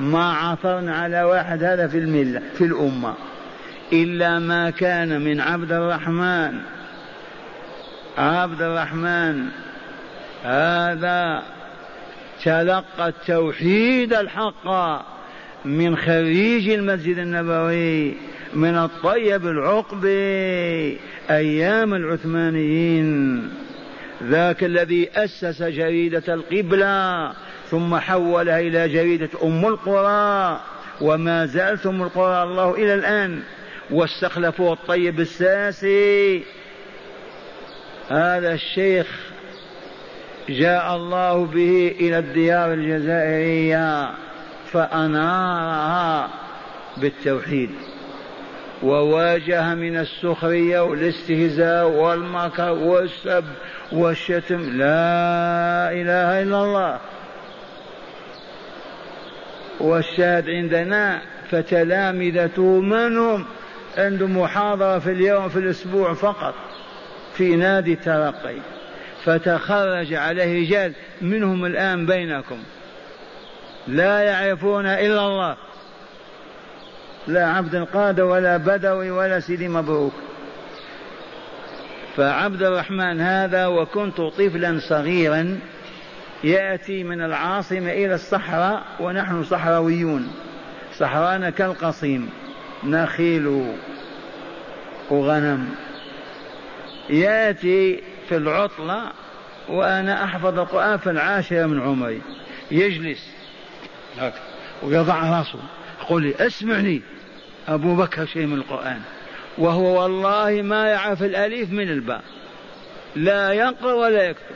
ما 0.00 0.32
عثرنا 0.32 0.96
على 0.96 1.22
واحد 1.22 1.64
هذا 1.64 1.86
في 1.86 1.98
الملة 1.98 2.42
في 2.54 2.64
الأمة. 2.64 3.14
إلا 3.92 4.38
ما 4.38 4.70
كان 4.70 5.20
من 5.20 5.40
عبد 5.40 5.72
الرحمن. 5.72 6.60
عبد 8.18 8.62
الرحمن 8.62 9.44
هذا 10.44 11.42
تلقى 12.44 13.08
التوحيد 13.08 14.12
الحق 14.12 14.68
من 15.64 15.96
خريج 15.96 16.68
المسجد 16.68 17.18
النبوي 17.18 18.14
من 18.54 18.76
الطيب 18.76 19.46
العقبي 19.46 20.98
أيام 21.30 21.94
العثمانيين. 21.94 23.67
ذاك 24.22 24.64
الذي 24.64 25.10
أسس 25.14 25.62
جريدة 25.62 26.34
القبلة 26.34 27.32
ثم 27.70 27.96
حولها 27.96 28.60
إلى 28.60 28.88
جريدة 28.88 29.28
أم 29.42 29.66
القرى 29.66 30.60
وما 31.00 31.46
زالت 31.46 31.86
أم 31.86 32.02
القرى 32.02 32.42
الله 32.42 32.74
إلى 32.74 32.94
الآن. 32.94 33.42
واستخلفوا 33.90 34.72
الطيب 34.72 35.20
الساسي. 35.20 36.42
هذا 38.08 38.52
الشيخ 38.52 39.06
جاء 40.48 40.96
الله 40.96 41.44
به 41.44 41.96
إلى 42.00 42.18
الديار 42.18 42.72
الجزائرية 42.72 44.10
فأنارها 44.72 46.28
بالتوحيد. 46.96 47.70
وواجه 48.82 49.74
من 49.74 49.96
السخرية 49.96 50.80
والاستهزاء 50.80 51.88
والمكر 51.88 52.70
والسب 52.72 53.44
والشتم. 53.92 54.60
لا 54.60 55.92
إله 55.92 56.42
إلا 56.42 56.64
الله. 56.64 56.98
والشاهد 59.80 60.50
عندنا 60.50 61.22
فتلامذته 61.50 62.80
من 62.80 63.18
هم 63.18 63.44
عندهم 63.96 64.38
محاضرة 64.38 64.98
في 64.98 65.12
اليوم 65.12 65.48
في 65.48 65.58
الأسبوع 65.58 66.14
فقط 66.14 66.54
في 67.34 67.56
نادي 67.56 67.92
الترقي 67.92 68.56
فتخرج 69.24 70.14
عليه 70.14 70.60
رجال 70.60 70.92
منهم 71.20 71.64
الآن 71.64 72.06
بينكم. 72.06 72.58
لا 73.88 74.20
يعرفون 74.20 74.86
إلا 74.86 75.26
الله. 75.26 75.56
لا 77.28 77.46
عبد 77.46 77.74
القادر 77.74 78.24
ولا 78.24 78.56
بدوي 78.56 79.10
ولا 79.10 79.40
سيدي 79.40 79.68
مبروك. 79.68 80.12
فعبد 82.16 82.62
الرحمن 82.62 83.20
هذا 83.20 83.66
وكنت 83.66 84.20
طفلا 84.20 84.78
صغيرا 84.88 85.58
يأتي 86.44 87.04
من 87.04 87.22
العاصمة 87.22 87.92
إلى 87.92 88.14
الصحراء 88.14 88.82
ونحن 89.00 89.44
صحراويون. 89.44 90.32
صحرانا 90.96 91.50
كالقصيم. 91.50 92.30
نخيل 92.84 93.74
وغنم. 95.10 95.68
يأتي 97.10 98.02
في 98.28 98.36
العطلة 98.36 99.02
وأنا 99.68 100.24
أحفظ 100.24 100.58
القرآن 100.58 100.98
في 100.98 101.10
العاشره 101.10 101.66
من 101.66 101.80
عمري. 101.80 102.22
يجلس. 102.70 103.30
ويضع 104.82 105.38
راسه. 105.38 105.58
يقول 106.02 106.22
لي 106.22 106.34
اسمعني. 106.46 107.02
أبو 107.68 107.94
بكر 107.96 108.26
شيء 108.26 108.46
من 108.46 108.58
القرآن. 108.58 109.00
وهو 109.58 110.02
والله 110.02 110.62
ما 110.62 110.88
يعرف 110.88 111.22
الالف 111.22 111.70
من 111.70 111.90
الباء. 111.90 112.22
لا 113.16 113.52
يقرا 113.52 113.92
ولا 113.92 114.22
يكتب 114.22 114.54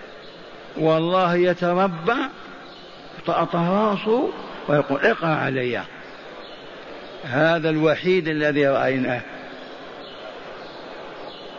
والله 0.76 1.34
يتربع 1.34 2.16
راسه 3.54 4.28
ويقول 4.68 5.00
اقرأ 5.00 5.28
علي. 5.28 5.82
هذا 7.24 7.70
الوحيد 7.70 8.28
الذي 8.28 8.66
رأيناه. 8.66 9.20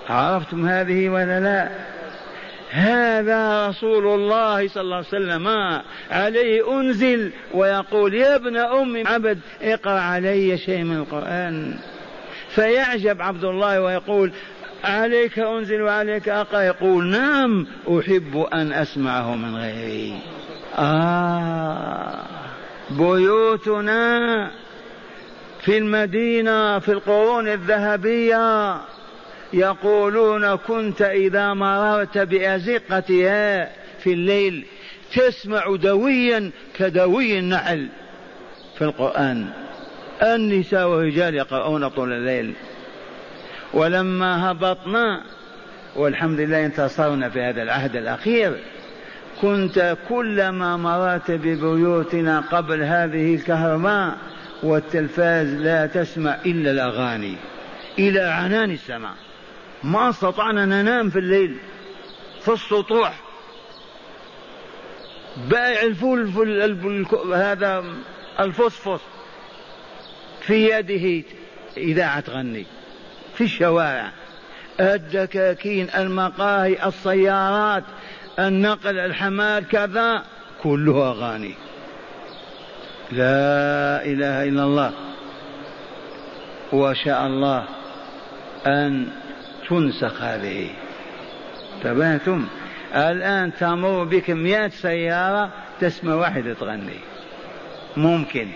عرفتم 0.10 0.66
هذه 0.66 1.10
ولا 1.10 1.39
لا؟ 1.39 1.70
هذا 2.74 3.67
رسول 3.67 4.07
الله 4.07 4.67
صلى 4.67 4.82
الله 4.82 4.95
عليه 4.95 5.07
وسلم 5.07 5.47
عليه 6.11 6.80
أنزل 6.80 7.32
ويقول 7.53 8.13
يا 8.13 8.36
ابن 8.36 8.57
أم 8.57 9.07
عبد 9.07 9.39
اقرأ 9.61 9.99
علي 9.99 10.57
شيء 10.57 10.84
من 10.84 10.97
القرآن. 10.97 11.74
فيعجب 12.49 13.21
عبد 13.21 13.43
الله 13.43 13.82
ويقول 13.82 14.32
عليك 14.84 15.39
أنزل 15.39 15.82
وعليك 15.82 16.30
أقرأ. 16.30 16.61
يقول 16.61 17.05
نعم 17.05 17.67
أحب 17.88 18.45
أن 18.53 18.74
أسمعه 18.74 19.36
من 19.36 19.55
غيري. 19.55 20.19
آه 20.78 22.19
بيوتنا 22.89 24.51
في 25.61 25.78
المدينة 25.78 26.80
في 26.80 26.91
القرون 26.91 27.47
الذهبية 27.47 28.76
يقولون 29.54 30.56
كنت 30.56 31.01
إذا 31.01 31.54
مررت 31.54 32.18
بأزقتها 32.18 33.70
في 33.99 34.14
الليل 34.14 34.66
تسمع 35.16 35.76
دويا 35.76 36.51
كدوي 36.76 37.39
النحل 37.39 37.88
في 38.78 38.84
القرآن. 38.84 39.47
النساء 40.24 40.88
والرجال 40.88 41.36
يقرؤون 41.36 41.88
طول 41.88 42.14
الليل. 42.14 42.54
ولما 43.74 44.51
هبطنا 44.51 45.22
والحمد 45.95 46.39
لله 46.39 46.66
انتصرنا 46.66 47.30
في 47.30 47.41
هذا 47.41 47.62
العهد 47.64 47.95
الأخير 47.95 48.60
كنت 49.41 49.97
كلما 50.10 50.78
مررت 50.78 51.32
ببيوتنا 51.32 52.39
قبل 52.39 52.84
هذه 52.84 53.36
الكهرباء 53.36 54.18
والتلفاز 54.64 55.47
لا 55.54 55.86
تسمع 55.86 56.38
إلا 56.45 56.72
الأغاني 56.72 57.36
إلى 57.99 58.22
عنان 58.22 58.72
السماء. 58.72 59.14
ما 59.84 60.10
استطعنا 60.10 60.66
ننام 60.66 61.10
في 61.10 61.20
الليل 61.20 61.58
في 62.42 62.52
السطوح. 62.52 63.20
بائع 65.50 65.82
الفول 65.82 67.06
هذا 67.36 67.84
الفوسفوس 68.40 69.02
في 70.42 70.70
يده 70.70 71.28
إذاعة 71.78 72.20
تغني 72.20 72.66
في 73.36 73.44
الشوارع. 73.44 74.12
الدكاكين 74.80 75.90
المقاهي 75.98 76.88
السيارات 76.88 77.84
النقل 78.40 79.00
الحمال 79.00 79.68
كذا 79.68 80.24
كله 80.64 81.10
أغاني. 81.10 81.56
لا 83.12 84.06
إله 84.06 84.44
إلا 84.44 84.64
الله. 84.64 84.92
وشاء 86.74 87.28
الله 87.28 87.66
أن 88.68 89.22
تنسخ 89.70 90.22
هذه. 90.22 90.70
تبهتم؟ 91.84 92.45
الآن 92.95 93.51
تمر 93.59 94.03
بك 94.03 94.30
مئة 94.30 94.68
سيارة 94.68 95.49
تسمع 95.82 96.16
واحدة 96.16 96.53
تغني. 96.53 96.99
ممكن. 97.97 98.47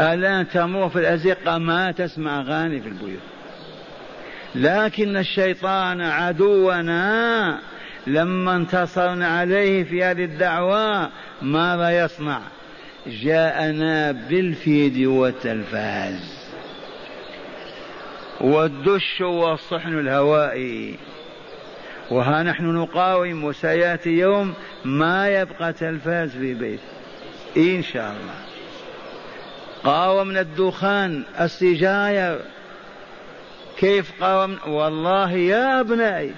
الآن 0.00 0.48
تمر 0.48 0.88
في 0.88 0.98
الأزقة 0.98 1.58
ما 1.58 1.92
تسمع 1.92 2.40
أغاني 2.40 2.80
في 2.80 2.88
البيوت. 2.88 3.20
لكن 4.54 5.16
الشيطان 5.16 6.00
عدونا 6.00 7.58
لما 8.06 8.56
انتصرنا 8.56 9.26
عليه 9.26 9.84
في 9.84 10.04
هذه 10.04 10.24
الدعوة 10.24 11.10
ماذا 11.42 12.04
يصنع؟ 12.04 12.40
جاءنا 13.06 14.12
بالفيديو 14.12 15.22
والتلفاز. 15.22 16.41
والدش 18.40 19.20
والصحن 19.20 19.98
الهوائي 19.98 20.98
وها 22.10 22.42
نحن 22.42 22.64
نقاوم 22.64 23.44
وسيأتي 23.44 24.10
يوم 24.10 24.54
ما 24.84 25.28
يبقى 25.28 25.72
تلفاز 25.72 26.30
في 26.30 26.54
بيت. 26.54 26.80
إن 27.56 27.82
شاء 27.82 28.12
الله. 28.12 28.34
قاومنا 29.84 30.40
الدخان 30.40 31.22
السجاير 31.40 32.40
كيف 33.78 34.22
قاوم 34.22 34.58
والله 34.66 35.32
يا 35.32 35.80
أبنائي 35.80 36.32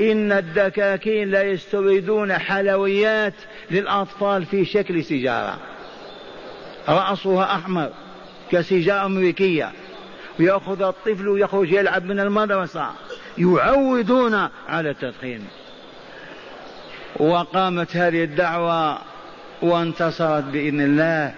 إن 0.00 0.32
الدكاكين 0.32 1.30
لا 1.30 1.42
يستوردون 1.42 2.32
حلويات 2.38 3.34
للأطفال 3.70 4.46
في 4.46 4.64
شكل 4.64 5.04
سيجارة. 5.04 5.58
رأسها 6.88 7.54
أحمر 7.54 7.90
كسيجارة 8.50 9.06
أمريكية. 9.06 9.72
ويأخذ 10.38 10.82
الطفل 10.82 11.28
ويخرج 11.28 11.72
يلعب 11.72 12.04
من 12.04 12.20
المدرسة. 12.20 12.86
يعودون 13.38 14.48
على 14.68 14.90
التدخين. 14.90 15.44
وقامت 17.16 17.96
هذه 17.96 18.24
الدعوة 18.24 18.98
وانتصرت 19.62 20.44
بإذن 20.44 20.80
الله. 20.80 21.34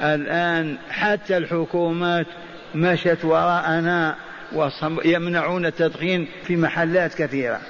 الآن 0.00 0.76
حتى 0.90 1.36
الحكومات 1.36 2.26
مشت 2.74 3.18
وراءنا 3.24 4.16
ويمنعون 4.52 5.66
التدخين 5.66 6.28
في 6.44 6.56
محلات 6.56 7.14
كثيرة 7.14 7.60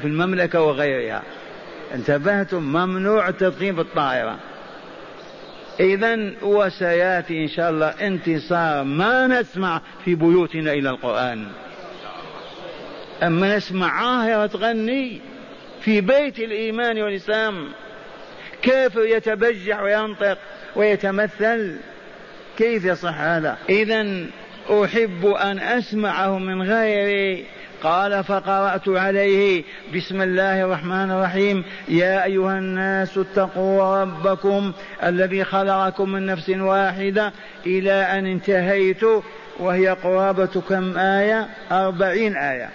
في 0.00 0.04
المملكة 0.06 0.62
وغيرها. 0.62 1.22
انتبهتم؟ 1.94 2.62
ممنوع 2.62 3.28
التدخين 3.28 3.74
في 3.74 3.80
الطائرة. 3.80 4.38
إذا 5.80 6.32
وسيأتي 6.42 7.42
إن 7.42 7.48
شاء 7.48 7.70
الله 7.70 7.86
انتصار. 7.86 8.84
ما 8.84 9.26
نسمع 9.26 9.80
في 10.04 10.14
بيوتنا 10.14 10.72
إلى 10.72 10.90
القرآن. 10.90 11.46
أما 13.22 13.56
نسمع 13.56 13.90
عاهرة 13.90 14.46
تغني 14.46 15.20
في 15.80 16.00
بيت 16.00 16.38
الإيمان 16.38 17.02
والإسلام. 17.02 17.68
كيف 18.62 18.96
يتبجح 18.96 19.82
وينطق 19.82 20.38
ويتمثل؟ 20.76 21.76
كيف 22.56 22.84
يصح 22.84 23.20
هذا؟ 23.20 23.58
إذا 23.68 24.26
أحب 24.70 25.26
أن 25.26 25.58
أسمعه 25.58 26.38
من 26.38 26.62
غيري. 26.62 27.46
قال 27.82 28.24
فقرأت 28.24 28.88
عليه. 28.88 29.64
بسم 29.96 30.22
الله 30.22 30.64
الرحمن 30.64 31.10
الرحيم. 31.10 31.64
يا 31.88 32.24
أيها 32.24 32.58
الناس 32.58 33.18
اتقوا 33.18 34.02
ربكم 34.02 34.72
الذي 35.04 35.44
خلقكم 35.44 36.12
من 36.12 36.26
نفس 36.26 36.50
واحدة 36.50 37.32
إلى 37.66 37.92
أن 37.92 38.26
انتهيت 38.26 39.02
وهي 39.58 39.88
قرابة 39.88 40.62
كم 40.68 40.98
آية؟ 40.98 41.48
أربعين 41.72 42.36
آية. 42.36 42.70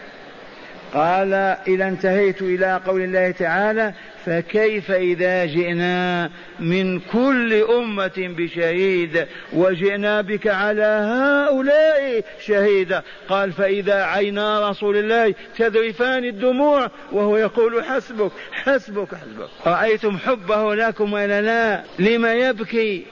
قال 0.94 1.34
إذا 1.68 1.88
انتهيت 1.88 2.42
إلى 2.42 2.82
قول 2.86 3.02
الله 3.02 3.32
تعالى 3.32 3.94
فكيف 4.26 4.92
إذا 4.92 5.46
جئنا 5.46 6.30
من 6.60 7.00
كل 7.00 7.54
أمة 7.54 8.12
بشهيد 8.18 9.28
وجئنا 9.54 10.22
بك 10.22 10.48
على 10.48 10.84
هؤلاء 10.84 12.24
شهيدا 12.46 13.04
قال 13.30 13.52
فإذا 13.52 14.04
عينا 14.04 14.70
رسول 14.70 14.98
الله 14.98 15.36
تذرفان 15.58 16.26
الدموع 16.26 16.92
وهو 17.12 17.38
يقول 17.38 17.84
حسبك 17.86 18.32
حسبك 18.52 19.16
حسبك. 19.16 19.50
رأيتم 19.66 20.18
حبه 20.18 20.76
لكم 20.76 21.14
ولا 21.14 21.42
لا؟ 21.42 21.84
لما 22.00 22.34
يبكي؟ 22.34 23.06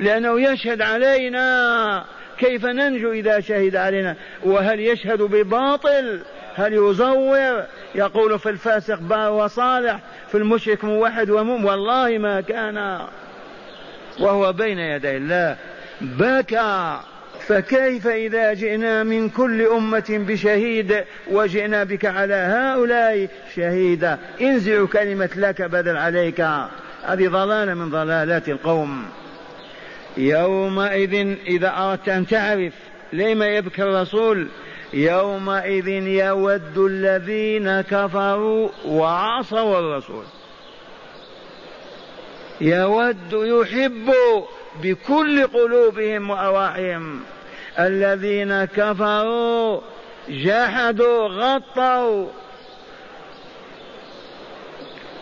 لأنه 0.00 0.40
يشهد 0.40 0.82
علينا. 0.82 2.04
كيف 2.42 2.66
ننجو 2.66 3.12
إذا 3.12 3.40
شهد 3.40 3.76
علينا؟ 3.76 4.16
وهل 4.44 4.80
يشهد 4.80 5.22
بباطل؟ 5.22 6.20
هل 6.54 6.72
يزور؟ 6.72 7.62
يقول 7.94 8.38
في 8.38 8.48
الفاسق 8.48 8.98
بار 8.98 9.32
وصالح 9.32 10.00
في 10.28 10.38
المشرك 10.38 10.84
موحد 10.84 11.30
ومؤمن. 11.30 11.64
والله 11.64 12.18
ما 12.18 12.40
كان. 12.40 13.00
وهو 14.20 14.52
بين 14.52 14.78
يدي 14.78 15.16
الله. 15.16 15.56
بكى. 16.00 17.00
فكيف 17.40 18.06
إذا 18.06 18.54
جئنا 18.54 19.02
من 19.02 19.28
كل 19.28 19.62
أمة 19.62 20.04
بشهيد 20.28 21.04
وجئنا 21.30 21.84
بك 21.84 22.04
على 22.04 22.34
هؤلاء 22.34 23.28
شهيدا؟ 23.56 24.18
انزع 24.40 24.84
كلمة 24.84 25.30
لك 25.36 25.62
بدل 25.62 25.96
عليك. 25.96 26.40
هذه 27.02 27.28
ضلالة 27.28 27.74
من 27.74 27.90
ضلالات 27.90 28.48
القوم. 28.48 29.04
يومئذ 30.16 31.36
إذا 31.46 31.74
أردت 31.76 32.08
أن 32.08 32.26
تعرف 32.26 32.72
لما 33.12 33.46
يبكي 33.46 33.82
الرسول 33.82 34.48
يومئذ 34.92 35.88
يود 35.88 36.78
الذين 36.78 37.80
كفروا 37.80 38.68
وعصوا 38.86 39.78
الرسول. 39.78 40.24
يود 42.60 43.32
يحب 43.32 44.12
بكل 44.82 45.46
قلوبهم 45.46 46.30
وأرواحهم. 46.30 47.20
الذين 47.78 48.64
كفروا 48.64 49.80
جحدوا 50.28 51.28
غطوا. 51.28 52.26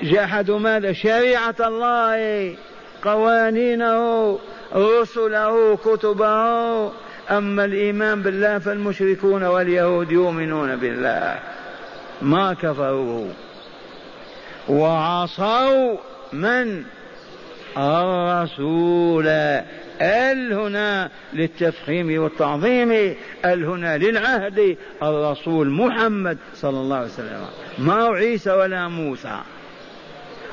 جحدوا 0.03 0.59
ماذا؟ 0.59 0.93
شريعة 0.93 1.55
الله 1.61 2.55
قوانينه. 3.03 4.39
رسله 4.75 5.77
كتبه. 5.77 6.93
أما 7.31 7.65
الإيمان 7.65 8.23
بالله 8.23 8.59
فالمشركون 8.59 9.43
واليهود 9.43 10.13
يؤمنون 10.13 10.77
بالله. 10.77 11.39
ما 12.23 12.55
كفروا. 12.55 13.29
وعصوا 14.69 15.97
من؟ 16.33 16.83
الرسول. 17.79 19.27
ال 20.01 20.53
هنا 20.53 21.11
للتفخيم 21.33 22.23
والتعظيم 22.23 22.93
ال 23.45 23.65
هنا 23.65 23.99
للعهد. 23.99 24.77
الرسول 25.03 25.71
محمد 25.71 26.39
صلى 26.55 26.81
الله 26.81 26.97
عليه 26.97 27.07
وسلم. 27.07 27.47
ما 27.79 28.05
عيسى 28.05 28.51
ولا 28.51 28.89
موسى. 28.89 29.41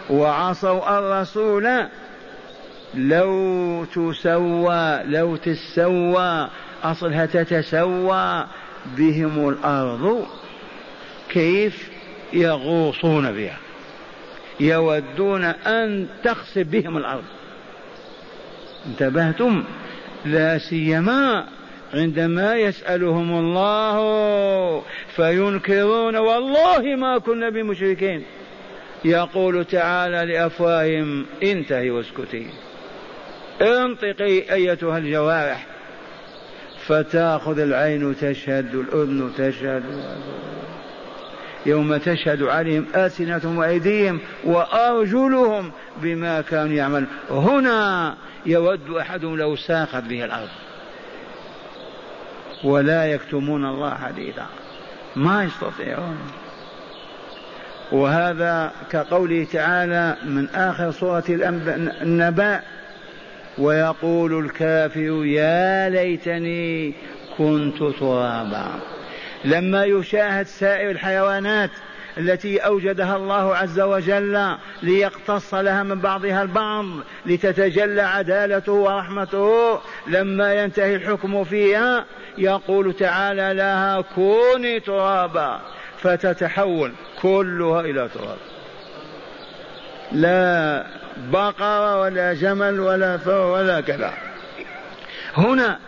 وعصوا 0.10 1.00
الرسول. 1.00 1.68
لو 2.94 3.86
تسوى 3.86 5.04
لو 5.06 5.36
تسوى 5.36 6.50
أصلها 6.84 7.26
تتسوى 7.26 8.48
بهم 8.98 9.50
الأرض 9.50 10.28
كيف 11.30 11.90
يغوصون 12.34 13.32
بها. 13.32 13.58
يودون 14.60 15.44
أن 15.44 16.08
تخسف 16.24 16.68
بهم 16.68 16.98
الأرض. 16.98 17.24
انتبهتم؟ 18.86 19.64
لا 20.26 20.58
سيما 20.58 21.46
عندما 21.94 22.56
يسألهم 22.56 23.40
الله 23.40 24.84
فينكرون 25.16 26.16
والله 26.16 26.96
ما 26.96 27.18
كنا 27.18 27.50
بمشركين. 27.50 28.24
يقول 29.06 29.66
تعالى 29.66 30.34
لأفواههم 30.34 31.26
انتهي 31.44 31.92
واسكتي. 31.92 32.48
انطقي 33.62 34.54
أيتها 34.54 34.98
الجوارح. 34.98 35.66
فتأخذ 36.88 37.60
العين 37.60 38.16
تشهد 38.18 38.76
الأذن 38.76 39.32
تشهد. 39.38 39.84
يوم 41.66 41.98
تشهد 41.98 42.44
عليهم 42.44 42.86
ألسنتهم 42.96 43.58
وأيديهم 43.58 44.20
وأرجلهم 44.44 45.72
بما 45.98 46.42
كانوا 46.42 46.74
يعملون. 46.74 47.08
هنا 47.30 48.16
يود 48.46 48.90
أحدهم 48.90 49.38
لو 49.38 49.56
ساقت 49.56 50.04
به 50.04 50.26
الأرض. 50.26 50.50
ولا 52.64 53.06
يكتمون 53.06 53.66
الله 53.66 53.96
حديثا. 53.96 54.46
ما 55.16 55.44
يستطيعون. 55.44 56.18
وهذا 57.92 58.72
كقوله 58.92 59.48
تعالى 59.54 60.18
من 60.26 60.50
آخر 60.50 60.92
سورة 60.92 61.24
النبأ 62.02 62.62
ويقول 63.58 64.46
الكافر 64.46 65.26
يا 65.26 65.90
ليتني 65.90 66.94
كنت 67.38 67.78
ترابا. 67.78 68.80
لما 69.46 69.86
يشاهد 69.86 70.46
سائر 70.46 70.92
الحيوانات 70.92 71.70
التي 72.18 72.58
أوجدها 72.58 73.16
الله 73.16 73.56
عز 73.56 73.80
وجل 73.80 74.56
ليقتص 74.84 75.54
لها 75.54 75.84
من 75.84 76.00
بعضها 76.00 76.42
البعض 76.44 76.86
لتتجلى 77.26 78.02
عدالته 78.02 78.72
ورحمته 78.72 79.80
لما 80.08 80.54
ينتهي 80.54 80.96
الحكم 80.96 81.44
فيها 81.44 82.06
يقول 82.38 82.94
تعالى 82.94 83.54
لها 83.54 84.02
كوني 84.02 84.80
ترابا. 84.80 85.62
فتتحول 85.98 86.92
كلها 87.22 87.82
إلى 87.82 88.10
تراب. 88.14 88.38
لا 90.12 90.86
بقرة 91.32 92.02
ولا 92.02 92.34
جمل 92.34 92.80
ولا 92.80 93.18
فر 93.18 93.46
ولا 93.46 93.82
كذا. 93.82 94.14
هنا 95.38 95.80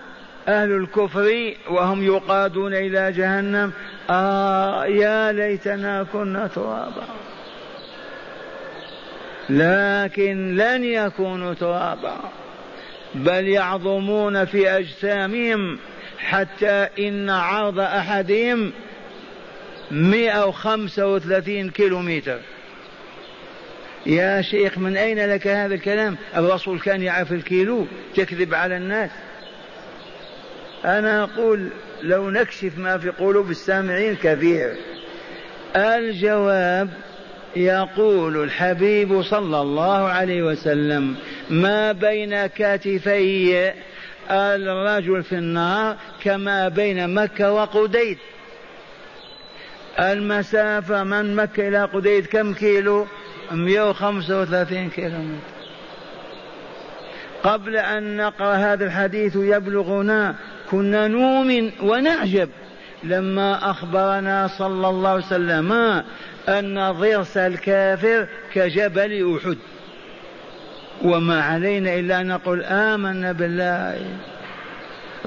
أهل 0.48 0.72
الكفر 0.72 1.54
وهم 1.70 2.04
يقادون 2.04 2.74
إلى 2.74 3.12
جهنم 3.12 3.72
آه 4.10 4.86
يا 4.86 5.32
ليتنا 5.32 6.06
كنا 6.14 6.48
ترابا. 6.48 7.04
لكن 9.50 10.56
لن 10.56 10.84
يكونوا 10.84 11.54
ترابا. 11.54 12.16
بل 13.16 13.48
يعظمون 13.48 14.46
في 14.46 14.70
أجسامهم 14.70 15.80
حتى 16.20 16.88
إن 17.00 17.30
عرض 17.30 17.80
أحدهم 17.80 18.72
مئة 19.92 20.46
وخمسة 20.46 21.08
وثلاثين 21.08 21.70
كيلو 21.70 22.00
متر 22.00 22.40
يا 24.06 24.42
شيخ 24.42 24.78
من 24.78 24.98
أين 24.98 25.30
لك 25.30 25.48
هذا 25.48 25.76
الكلام؟ 25.76 26.18
الرسول 26.38 26.80
كان 26.80 27.02
يعرف 27.02 27.32
الكيلو 27.32 27.88
تكذب 28.16 28.54
على 28.54 28.78
الناس. 28.78 29.10
أنا 30.86 31.24
أقول 31.24 31.70
لو 32.02 32.30
نكشف 32.30 32.78
ما 32.78 32.98
في 32.98 33.10
قلوب 33.10 33.52
السامعين 33.52 34.16
كثير 34.16 34.76
الجواب 35.76 36.90
يقول 37.56 38.44
الحبيب 38.44 39.22
صلى 39.22 39.62
الله 39.62 40.08
عليه 40.08 40.44
وسلم 40.44 41.16
ما 41.50 41.92
بين 41.92 42.46
كتفي 42.46 43.74
الرجل 44.32 45.24
في 45.24 45.36
النار 45.36 45.96
كما 46.24 46.68
بين 46.68 47.14
مكة 47.14 47.54
وقديد. 47.54 48.18
المسافة 50.00 51.04
من 51.04 51.36
مكة 51.36 51.68
إلى 51.68 51.84
قديد 51.84 52.26
كم 52.26 52.54
كيلو؟ 52.54 53.08
135 53.52 54.90
كيلو 54.90 55.18
متر 55.18 55.60
قبل 57.44 57.78
أن 57.78 58.18
نقرأ 58.18 58.54
هذا 58.54 58.86
الحديث 58.86 59.36
يبلغنا 59.36 60.36
كنا 60.72 61.08
نؤمن 61.08 61.72
ونعجب 61.82 62.50
لما 63.04 63.72
أخبرنا 63.72 64.48
صلى 64.48 64.90
الله 64.90 65.10
عليه 65.10 65.26
وسلم 65.26 65.72
أن 66.50 66.92
ضرس 66.92 67.38
الكافر 67.38 68.28
كجبل 68.54 69.38
أحد. 69.38 69.58
وما 71.02 71.42
علينا 71.42 71.96
إلا 71.96 72.22
أن 72.22 72.28
نقول 72.28 72.64
آمنا 72.64 73.32
بالله. 73.32 74.06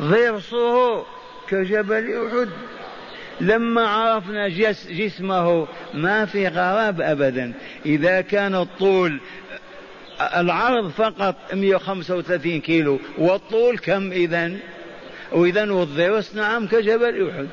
ضرسه 0.00 1.04
كجبل 1.48 2.26
أحد. 2.26 2.48
لما 3.42 3.88
عرفنا 3.88 4.48
جس 4.48 4.88
جسمه 4.90 5.66
ما 5.94 6.24
في 6.24 6.48
غراب 6.48 7.00
أبدا. 7.00 7.52
إذا 7.86 8.20
كان 8.20 8.54
الطول 8.54 9.20
العرض 10.36 10.90
فقط 10.90 11.34
135 11.52 12.60
كيلو 12.60 12.98
والطول 13.18 13.78
كم 13.78 14.12
إذا 14.12 14.52
وإذا 15.32 15.72
والضرس 15.72 16.34
نعم 16.34 16.66
كجبل 16.66 17.30
أحد. 17.30 17.48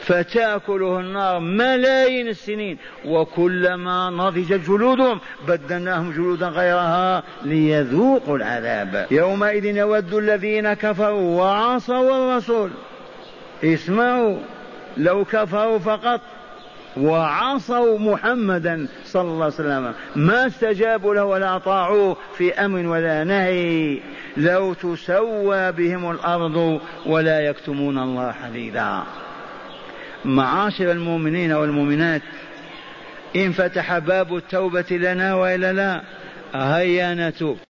فتأكله 0.00 1.00
النار 1.00 1.38
ملايين 1.40 2.28
السنين 2.28 2.78
وكلما 3.04 4.10
نضجت 4.10 4.68
جلودهم 4.68 5.20
بدلناهم 5.48 6.12
جلودا 6.12 6.48
غيرها 6.48 7.22
ليذوقوا 7.44 8.36
العذاب. 8.36 9.06
يومئذ 9.10 9.64
يود 9.64 10.14
الذين 10.14 10.72
كفروا 10.74 11.42
وعصوا 11.42 12.32
الرسول. 12.32 12.70
اسمعوا 13.64 14.38
لو 14.96 15.24
كفروا 15.24 15.78
فقط 15.78 16.20
وعصوا 16.96 17.98
محمدا 17.98 18.88
صلى 19.04 19.22
الله 19.22 19.44
عليه 19.44 19.54
وسلم 19.54 19.94
ما 20.16 20.46
استجابوا 20.46 21.14
له 21.14 21.24
ولا 21.24 21.56
أطاعوه 21.56 22.16
في 22.36 22.54
أمر 22.54 22.86
ولا 22.86 23.24
نهي. 23.24 24.00
لو 24.36 24.74
تسوى 24.74 25.72
بهم 25.72 26.10
الأرض 26.10 26.80
ولا 27.06 27.40
يكتمون 27.40 27.98
الله 27.98 28.32
حديثا 28.32 29.06
معاشر 30.24 30.90
المؤمنين 30.90 31.52
والمؤمنات 31.52 32.22
إن 33.36 33.52
فتح 33.52 33.98
باب 33.98 34.36
التوبة 34.36 34.86
لنا 34.90 35.34
والا 35.34 35.72
لا 35.72 36.02
هيا 36.54 37.14
نتوب. 37.14 37.58